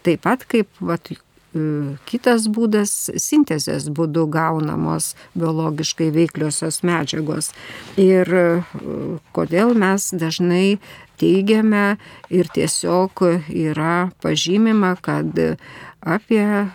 Taip 0.07 0.25
pat 0.25 0.49
kaip 0.49 0.69
vat, 0.81 1.13
E, 1.55 1.95
kitas 2.11 2.49
būdas- 2.51 2.91
sintezės 3.27 3.87
būdu 3.95 4.27
gaunamos 4.31 5.15
biologiškai 5.39 6.11
veikliosios 6.15 6.83
medžiagos. 6.83 7.53
Ir 7.97 8.27
e, 8.27 8.65
kodėl 9.37 9.75
mes 9.79 10.11
dažnai 10.11 10.79
teigiame 11.23 11.97
ir 12.29 12.51
tiesiog 12.51 13.23
yra 13.47 14.11
pažymima, 14.21 14.97
kad 15.01 15.31
apie 16.05 16.43
e, 16.45 16.67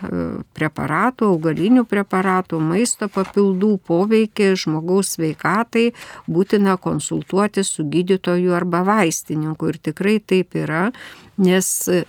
preparatų, 0.56 1.30
augalinių 1.34 1.84
preparatų, 1.88 2.60
maisto 2.62 3.08
papildų 3.12 3.76
poveikį 3.86 4.50
žmogaus 4.58 5.14
sveikatai 5.16 5.90
būtina 6.30 6.76
konsultuoti 6.82 7.64
su 7.66 7.86
gydytoju 7.86 8.54
arba 8.56 8.82
vaistininku. 8.86 9.70
Ir 9.70 9.80
tikrai 9.90 10.18
taip 10.20 10.58
yra, 10.58 10.90
nes 11.40 11.66
e, 11.88 12.02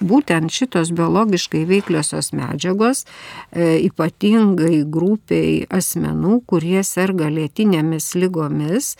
būtent 0.00 0.52
šitos 0.54 0.92
biologiškai 0.96 1.64
veikliosios 1.68 2.32
medžiagos 2.36 3.04
e, 3.04 3.82
ypatingai 3.88 4.82
grupiai 4.86 5.62
asmenų, 5.72 6.40
kurie 6.48 6.80
serga 6.86 7.30
lėtinėmis 7.32 8.12
lygomis, 8.18 8.94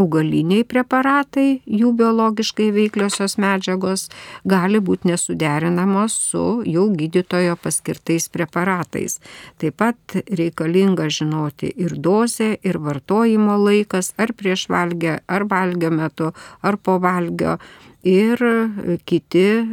augaliniai 0.00 0.64
preparatai, 0.68 1.60
jų 1.68 1.92
biologiškai 1.98 2.70
veikliosios 2.72 3.36
medžiagos 3.40 4.06
gali 4.48 4.80
būti 4.80 5.10
nesuderinamos 5.10 6.16
su 6.30 6.44
jau 6.68 6.86
gydytojo 6.96 7.58
paskirtais 7.60 8.30
preparatais. 8.32 9.18
Taip 9.60 9.76
pat 9.82 10.16
reikalinga 10.40 11.10
žinoti 11.12 11.72
ir 11.76 11.96
dozė, 12.00 12.54
ir 12.64 12.80
vartojimo 12.80 13.58
laikas, 13.60 14.12
ar 14.16 14.32
prieš 14.36 14.68
valgę, 14.72 15.20
ar 15.28 15.46
valgio 15.50 15.92
metu, 15.92 16.32
ar 16.62 16.80
po 16.80 16.98
valgio. 17.02 17.58
Ir 18.02 18.40
kiti 19.06 19.46
e, 19.46 19.64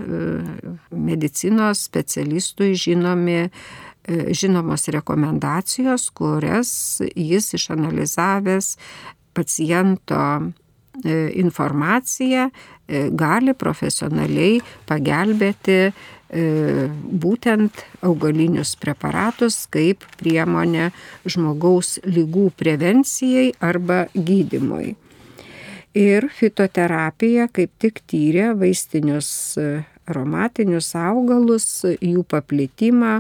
medicinos 0.94 1.82
specialistui 1.88 2.76
žinomi 2.78 3.40
e, 3.42 3.50
žinomos 4.34 4.86
rekomendacijos, 4.94 6.10
kurias 6.14 7.02
jis 7.16 7.54
išanalizavęs 7.58 8.76
paciento 9.34 10.52
informacija 11.40 12.50
gali 13.16 13.54
profesionaliai 13.56 14.58
pagelbėti 14.90 15.94
būtent 17.24 17.84
augalinius 18.04 18.76
preparatus 18.82 19.62
kaip 19.72 20.04
priemonė 20.20 20.90
žmogaus 21.26 22.00
lygų 22.04 22.50
prevencijai 22.60 23.54
arba 23.64 24.08
gydimui. 24.14 24.98
Ir 25.98 26.28
fitoterapija 26.30 27.48
kaip 27.54 27.72
tik 27.82 28.04
tyrė 28.06 28.52
vaistinius 28.60 29.30
aromatinius 30.10 30.92
augalus, 30.98 31.68
jų 32.02 32.24
paplitimą, 32.30 33.20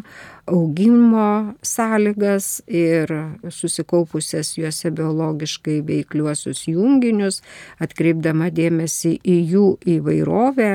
augimo 0.50 1.54
sąlygas 1.66 2.64
ir 2.66 3.12
susikaupusias 3.54 4.56
juose 4.58 4.90
biologiškai 4.98 5.80
veikliuosius 5.86 6.66
junginius, 6.72 7.42
atkreipdama 7.84 8.50
dėmesį 8.56 9.16
į 9.22 9.38
jų 9.54 9.68
įvairovę 9.98 10.72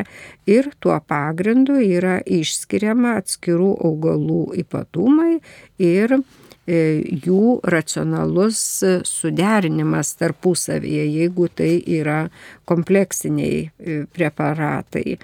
ir 0.51 0.70
tuo 0.78 0.99
pagrindu 1.09 1.80
yra 1.82 2.20
išskiriama 2.22 3.16
atskirų 3.22 3.72
augalų 3.90 4.45
ypatumai 4.62 5.40
ir 5.82 6.18
e, 6.20 6.22
jų 6.66 7.60
racionalus 7.68 8.58
suderinimas 9.04 10.14
tarpusavyje, 10.16 11.04
jeigu 11.12 11.48
tai 11.52 11.76
yra 11.98 12.28
kompleksiniai 12.64 13.58
e, 13.64 14.04
preparatai. 14.12 15.18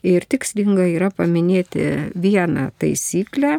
Ir 0.00 0.24
tikslinga 0.24 0.86
yra 0.88 1.10
paminėti 1.12 1.84
vieną 2.16 2.70
taisyklę, 2.80 3.58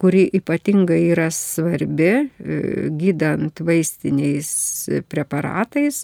kuri 0.00 0.24
ypatingai 0.34 1.02
yra 1.12 1.28
svarbi 1.30 2.10
e, 2.10 2.24
gydant 2.98 3.60
vaistiniais 3.60 4.48
preparatais, 5.12 6.02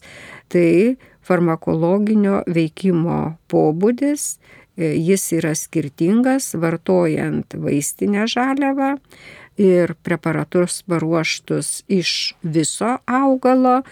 tai 0.52 0.98
farmakologinio 1.24 2.42
veikimo 2.46 3.38
pobūdis. 3.50 4.36
E, 4.78 4.92
jis 4.94 5.24
yra 5.40 5.56
skirtingas 5.58 6.52
vartojant 6.60 7.56
vaistinę 7.58 8.28
žaliavą 8.30 8.92
ir 9.58 9.94
preparatus 10.06 10.82
paruoštus 10.88 11.82
iš 11.88 12.14
viso 12.42 12.96
augalo 13.04 13.82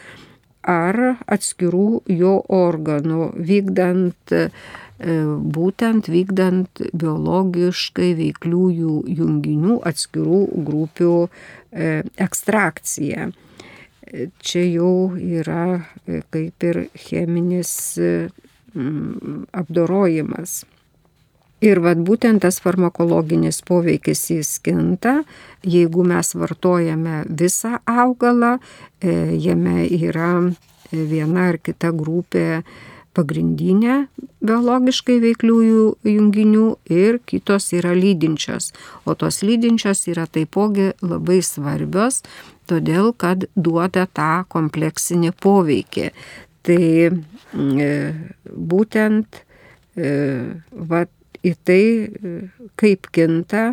ar 0.66 0.96
atskirų 1.30 2.02
jo 2.10 2.40
organų, 2.50 3.30
vykdant 3.36 4.34
E, 4.96 5.14
būtent 5.56 6.08
vykdant 6.08 6.80
biologiškai 6.96 8.14
veikliųjų 8.16 8.92
junginių 9.18 9.74
atskirų 9.90 10.38
grupių 10.64 11.16
e, 11.26 11.90
ekstrakciją. 12.26 13.26
E, 13.28 14.28
čia 14.40 14.62
jau 14.64 15.12
yra 15.20 15.82
kaip 16.32 16.64
ir 16.64 16.86
cheminis 16.96 17.74
apdorojimas. 19.56 20.62
Ir 21.64 21.80
vad 21.80 22.02
būtent 22.04 22.42
tas 22.44 22.58
farmakologinis 22.60 23.62
poveikis 23.64 24.26
jis 24.30 24.50
kinta, 24.60 25.22
jeigu 25.64 26.04
mes 26.04 26.34
vartojame 26.36 27.22
visą 27.28 27.78
augalą, 27.88 28.58
jame 29.00 29.86
yra 29.88 30.34
viena 30.92 31.48
ar 31.50 31.58
kita 31.58 31.94
grupė 31.96 32.62
pagrindinė 33.16 33.96
biologiškai 34.44 35.16
veikliųjų 35.22 35.84
junginių 36.04 36.66
ir 36.92 37.20
kitos 37.24 37.70
yra 37.76 37.94
lydinčios. 37.96 38.72
O 39.08 39.16
tos 39.18 39.40
lydinčios 39.46 40.04
yra 40.12 40.26
taipogi 40.28 40.90
labai 41.00 41.40
svarbios, 41.40 42.22
todėl 42.68 43.12
kad 43.16 43.48
duoda 43.56 44.06
tą 44.12 44.44
kompleksinį 44.52 45.32
poveikį. 45.40 46.10
Tai 46.66 46.86
e, 47.08 47.90
būtent 48.52 49.40
e, 49.96 50.10
va, 50.72 51.06
į 51.46 51.54
tai, 51.66 51.84
e, 52.06 52.36
kaip 52.80 53.10
kinta 53.14 53.70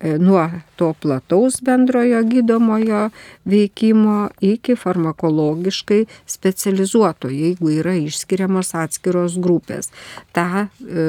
E, 0.00 0.18
nuo 0.18 0.50
to 0.76 0.94
plataus 1.00 1.62
bendrojo 1.64 2.20
gydomojo 2.28 3.10
veikimo 3.48 4.28
iki 4.40 4.74
farmakologiškai 4.76 6.02
specializuoto, 6.28 7.30
jeigu 7.32 7.70
yra 7.78 7.94
išskiriamos 7.96 8.74
atskiros 8.76 9.38
grupės. 9.40 9.88
Ta 10.36 10.66
e, 10.66 11.06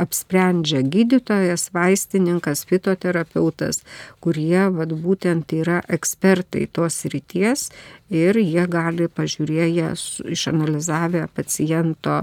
apsprendžia 0.00 0.80
gydytojas, 0.80 1.66
vaistininkas, 1.76 2.64
fitoterapeutas, 2.70 3.82
kurie 4.24 4.64
vat, 4.72 4.96
būtent 5.04 5.52
yra 5.60 5.82
ekspertai 5.92 6.64
tos 6.72 7.02
ryties 7.12 7.68
ir 8.08 8.40
jie 8.40 8.64
gali 8.72 9.12
pažiūrėję, 9.20 9.92
išanalizavę 10.32 11.28
paciento 11.36 12.22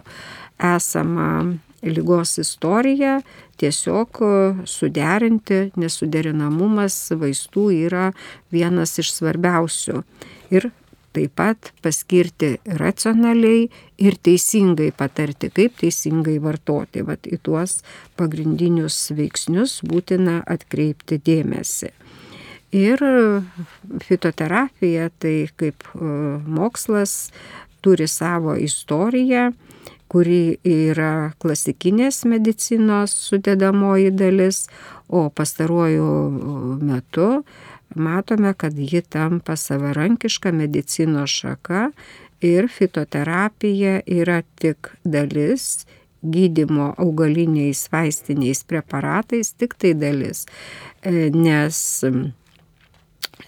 esamą 0.58 1.60
lygos 1.84 2.38
istoriją 2.42 3.22
tiesiog 3.58 4.22
e, 4.22 4.32
suderinti, 4.70 5.68
nesuderinamumas 5.78 6.98
vaistų 7.18 7.70
yra 7.88 8.12
vienas 8.54 8.98
iš 9.02 9.14
svarbiausių. 9.18 10.02
Ir 10.54 10.70
taip 11.18 11.34
pat 11.38 11.72
paskirti 11.82 12.58
racionaliai 12.80 13.68
ir 13.98 14.18
teisingai 14.22 14.92
patarti, 14.96 15.50
kaip 15.50 15.78
teisingai 15.82 16.38
vartoti. 16.44 17.02
Vat 17.06 17.26
į 17.26 17.40
tuos 17.44 17.82
pagrindinius 18.20 19.00
veiksnius 19.18 19.80
būtina 19.88 20.42
atkreipti 20.46 21.22
dėmesį. 21.26 21.94
Ir 22.76 23.02
fitoterapija 24.04 25.08
tai 25.24 25.38
kaip 25.58 25.88
e, 25.96 26.10
mokslas 26.46 27.32
turi 27.82 28.10
savo 28.12 28.58
istoriją 28.60 29.54
kuri 30.12 30.58
yra 30.64 31.34
klasikinės 31.42 32.24
medicinos 32.30 33.16
sudėdamoji 33.28 34.14
dalis, 34.16 34.68
o 35.08 35.30
pastaruoju 35.30 36.08
metu 36.84 37.44
matome, 37.96 38.54
kad 38.54 38.78
ji 38.78 39.02
tampa 39.02 39.56
savarankiška 39.56 40.52
medicinos 40.52 41.32
šaka 41.32 41.90
ir 42.42 42.68
fitoterapija 42.68 44.02
yra 44.06 44.42
tik 44.60 44.92
dalis 45.04 45.86
gydimo 46.22 46.94
augaliniais 46.98 47.88
vaistiniais 47.92 48.64
preparatais, 48.68 49.54
tik 49.54 49.76
tai 49.80 49.94
dalis, 49.94 50.46
e, 51.06 51.30
nes 51.34 52.04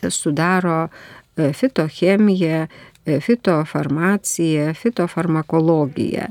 sudaro 0.10 0.88
e, 0.88 1.52
fitochemija, 1.54 2.68
fitofarmacija, 3.24 4.74
fitofarmakologija. 4.78 6.30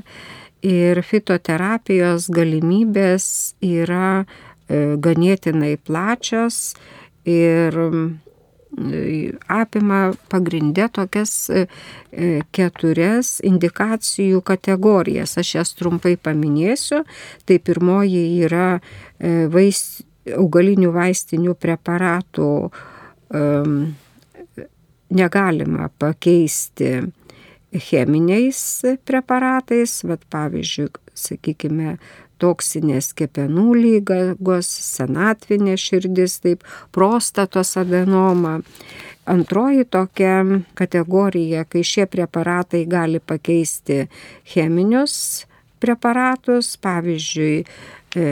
Ir 0.65 0.99
fitoterapijos 1.07 2.27
galimybės 2.35 3.27
yra 3.63 4.23
e, 4.23 4.97
ganėtinai 4.99 5.77
plačios 5.87 6.73
ir 7.23 7.77
e, 7.79 7.93
apima 9.47 10.01
pagrindę 10.31 10.89
tokias 10.91 11.33
e, 11.47 11.63
keturias 12.51 13.37
indikacijų 13.47 14.43
kategorijas. 14.43 15.37
Aš 15.39 15.55
jas 15.61 15.73
trumpai 15.79 16.17
paminėsiu. 16.19 17.05
Tai 17.47 17.59
pirmoji 17.63 18.25
yra 18.43 18.67
vaist, 19.55 20.03
augalinių 20.35 20.91
vaistinių 20.93 21.55
preparatų 21.59 22.51
um, 22.67 23.79
negalima 25.09 25.89
pakeisti 25.99 27.09
cheminiais 27.73 28.61
preparatais, 29.05 29.99
bet 30.07 30.25
pavyzdžiui, 30.33 30.89
sakykime, 31.17 31.97
toksinės 32.39 33.11
kepenų 33.19 33.67
lygos, 33.75 34.69
senatvinė 34.69 35.75
širdis, 35.79 36.39
taip, 36.43 36.63
prostatos 36.95 37.75
adenoma. 37.79 38.59
Antroji 39.29 39.85
tokia 39.85 40.41
kategorija, 40.79 41.65
kai 41.69 41.83
šie 41.85 42.07
preparatai 42.09 42.85
gali 42.89 43.19
pakeisti 43.19 44.05
cheminius 44.49 45.45
preparatus, 45.83 46.73
pavyzdžiui, 46.81 47.65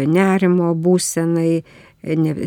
nerimo 0.10 0.72
būsenai, 0.74 1.62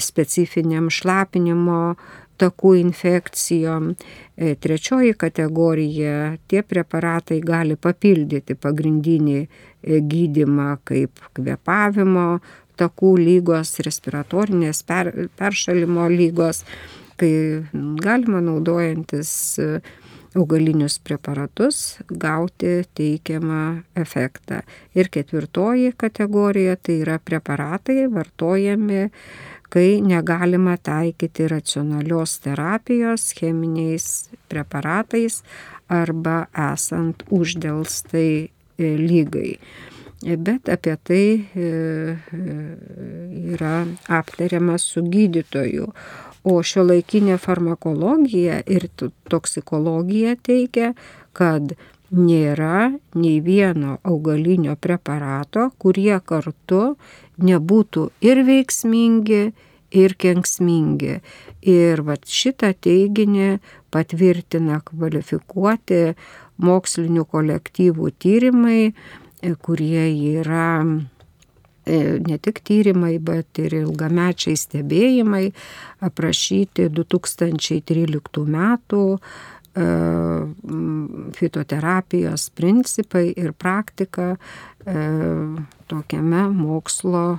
specifiniam 0.01 0.89
šlapinimo 0.91 1.95
takų 2.41 2.75
infekcijom. 2.81 3.93
E, 4.37 4.55
trečioji 4.57 5.15
kategorija- 5.21 6.37
tie 6.49 6.63
preparatai 6.63 7.41
gali 7.45 7.77
papildyti 7.77 8.57
pagrindinį 8.57 9.39
e, 9.41 9.49
gydimą 10.01 10.79
kaip 10.85 11.21
kvepavimo 11.37 12.41
takų 12.81 13.15
lygos, 13.21 13.77
respiratorinės 13.85 14.83
per, 14.89 15.13
peršalimo 15.37 16.09
lygos, 16.09 16.65
kai 17.21 17.33
galima 18.01 18.41
naudojantis 18.41 19.33
e, 19.61 19.81
augalinius 20.39 20.99
preparatus 21.03 21.99
gauti 22.09 22.85
teikiamą 22.95 23.83
efektą. 23.99 24.63
Ir 24.95 25.11
ketvirtoji 25.11 25.93
kategorija 25.99 26.77
tai 26.77 27.01
yra 27.03 27.19
preparatai 27.19 28.07
vartojami 28.13 29.09
kai 29.71 30.01
negalima 30.03 30.77
taikyti 30.77 31.49
racionalios 31.49 32.39
terapijos 32.45 33.31
cheminiais 33.39 34.31
preparatais 34.51 35.43
arba 35.89 36.45
esant 36.73 37.23
uždėlstai 37.31 38.33
e, 38.79 38.91
lygai. 38.99 39.55
Bet 40.21 40.69
apie 40.69 40.97
tai 41.09 41.25
yra 43.55 43.77
aptariama 44.21 44.77
su 44.79 45.01
gydytoju. 45.03 45.87
O 46.45 46.61
šio 46.65 46.85
laikinė 46.89 47.37
farmakologija 47.41 48.61
ir 48.69 48.87
toksikologija 49.33 50.37
teigia, 50.45 50.93
kad 51.37 51.75
nėra 52.11 52.91
nei 53.15 53.41
vieno 53.45 53.99
augalinio 54.03 54.77
preparato, 54.77 55.71
kurie 55.79 56.17
kartu 56.27 56.97
nebūtų 57.41 58.09
ir 58.27 58.43
veiksmingi, 58.47 59.43
ir 59.91 60.15
kenksmingi. 60.19 61.21
Ir 61.67 62.03
vat 62.07 62.27
šitą 62.31 62.73
teiginį 62.83 63.59
patvirtina 63.93 64.81
kvalifikuoti 64.87 66.03
mokslinių 66.61 67.25
kolektyvų 67.31 68.11
tyrimai, 68.21 68.93
kurie 69.65 70.05
yra 70.37 70.85
e, 70.85 72.19
ne 72.21 72.37
tik 72.39 72.61
tyrimai, 72.67 73.17
bet 73.19 73.61
ir 73.63 73.79
ilgamečiai 73.81 74.59
stebėjimai 74.61 75.47
aprašyti 76.05 76.91
2013 76.93 78.45
metų 78.57 79.05
fitoterapijos 81.39 82.51
principai 82.59 83.29
ir 83.37 83.53
praktika 83.53 84.33
e, 84.35 84.37
tokiame 85.87 86.49
mokslo 86.55 87.25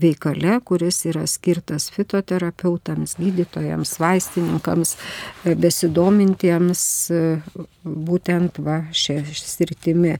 veikale, 0.00 0.58
kuris 0.64 1.00
yra 1.08 1.24
skirtas 1.28 1.88
fitoterapeutams, 1.94 3.16
gydytojams, 3.20 3.94
vaistininkams, 4.00 4.94
besidomintiems 5.56 6.82
būtent 7.84 8.60
va 8.66 8.82
šią 8.92 9.22
sritimi 9.40 10.16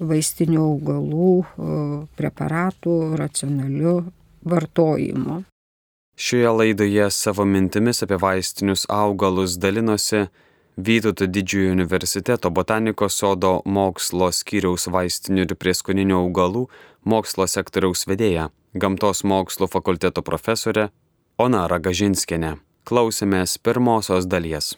vaistinių 0.00 0.64
augalų, 0.64 1.34
preparatų, 2.16 2.96
racionaliu 3.20 3.98
vartojimu. 4.48 5.42
Šioje 6.18 6.50
laidoje 6.50 7.10
savo 7.14 7.44
mintimis 7.46 8.02
apie 8.02 8.18
vaistinius 8.18 8.86
augalus 8.90 9.54
dalinosi 9.62 10.26
Vytauto 10.78 11.26
didžiojo 11.26 11.72
universiteto 11.72 12.50
botanikos 12.50 13.16
sodo 13.18 13.48
mokslo 13.66 14.28
skyriaus 14.30 14.86
vaistinių 14.94 15.46
ir 15.46 15.54
prieskoninių 15.58 16.18
augalų 16.20 16.60
mokslo 17.02 17.46
sektoriaus 17.50 18.06
vedėja, 18.06 18.44
gamtos 18.74 19.24
mokslo 19.24 19.66
fakulteto 19.66 20.22
profesorė 20.22 20.84
Ona 21.42 21.64
Ragažinskienė. 21.70 22.52
Klausėmės 22.86 23.56
pirmosios 23.58 24.26
dalies. 24.30 24.76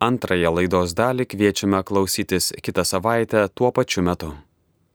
Antrąją 0.00 0.52
laidos 0.58 0.92
dalį 0.96 1.28
kviečiame 1.32 1.80
klausytis 1.84 2.52
kitą 2.60 2.84
savaitę 2.84 3.46
tuo 3.54 3.72
pačiu 3.72 4.04
metu. 4.04 4.34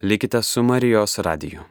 Likite 0.02 0.44
su 0.44 0.62
Marijos 0.62 1.18
radiju. 1.18 1.66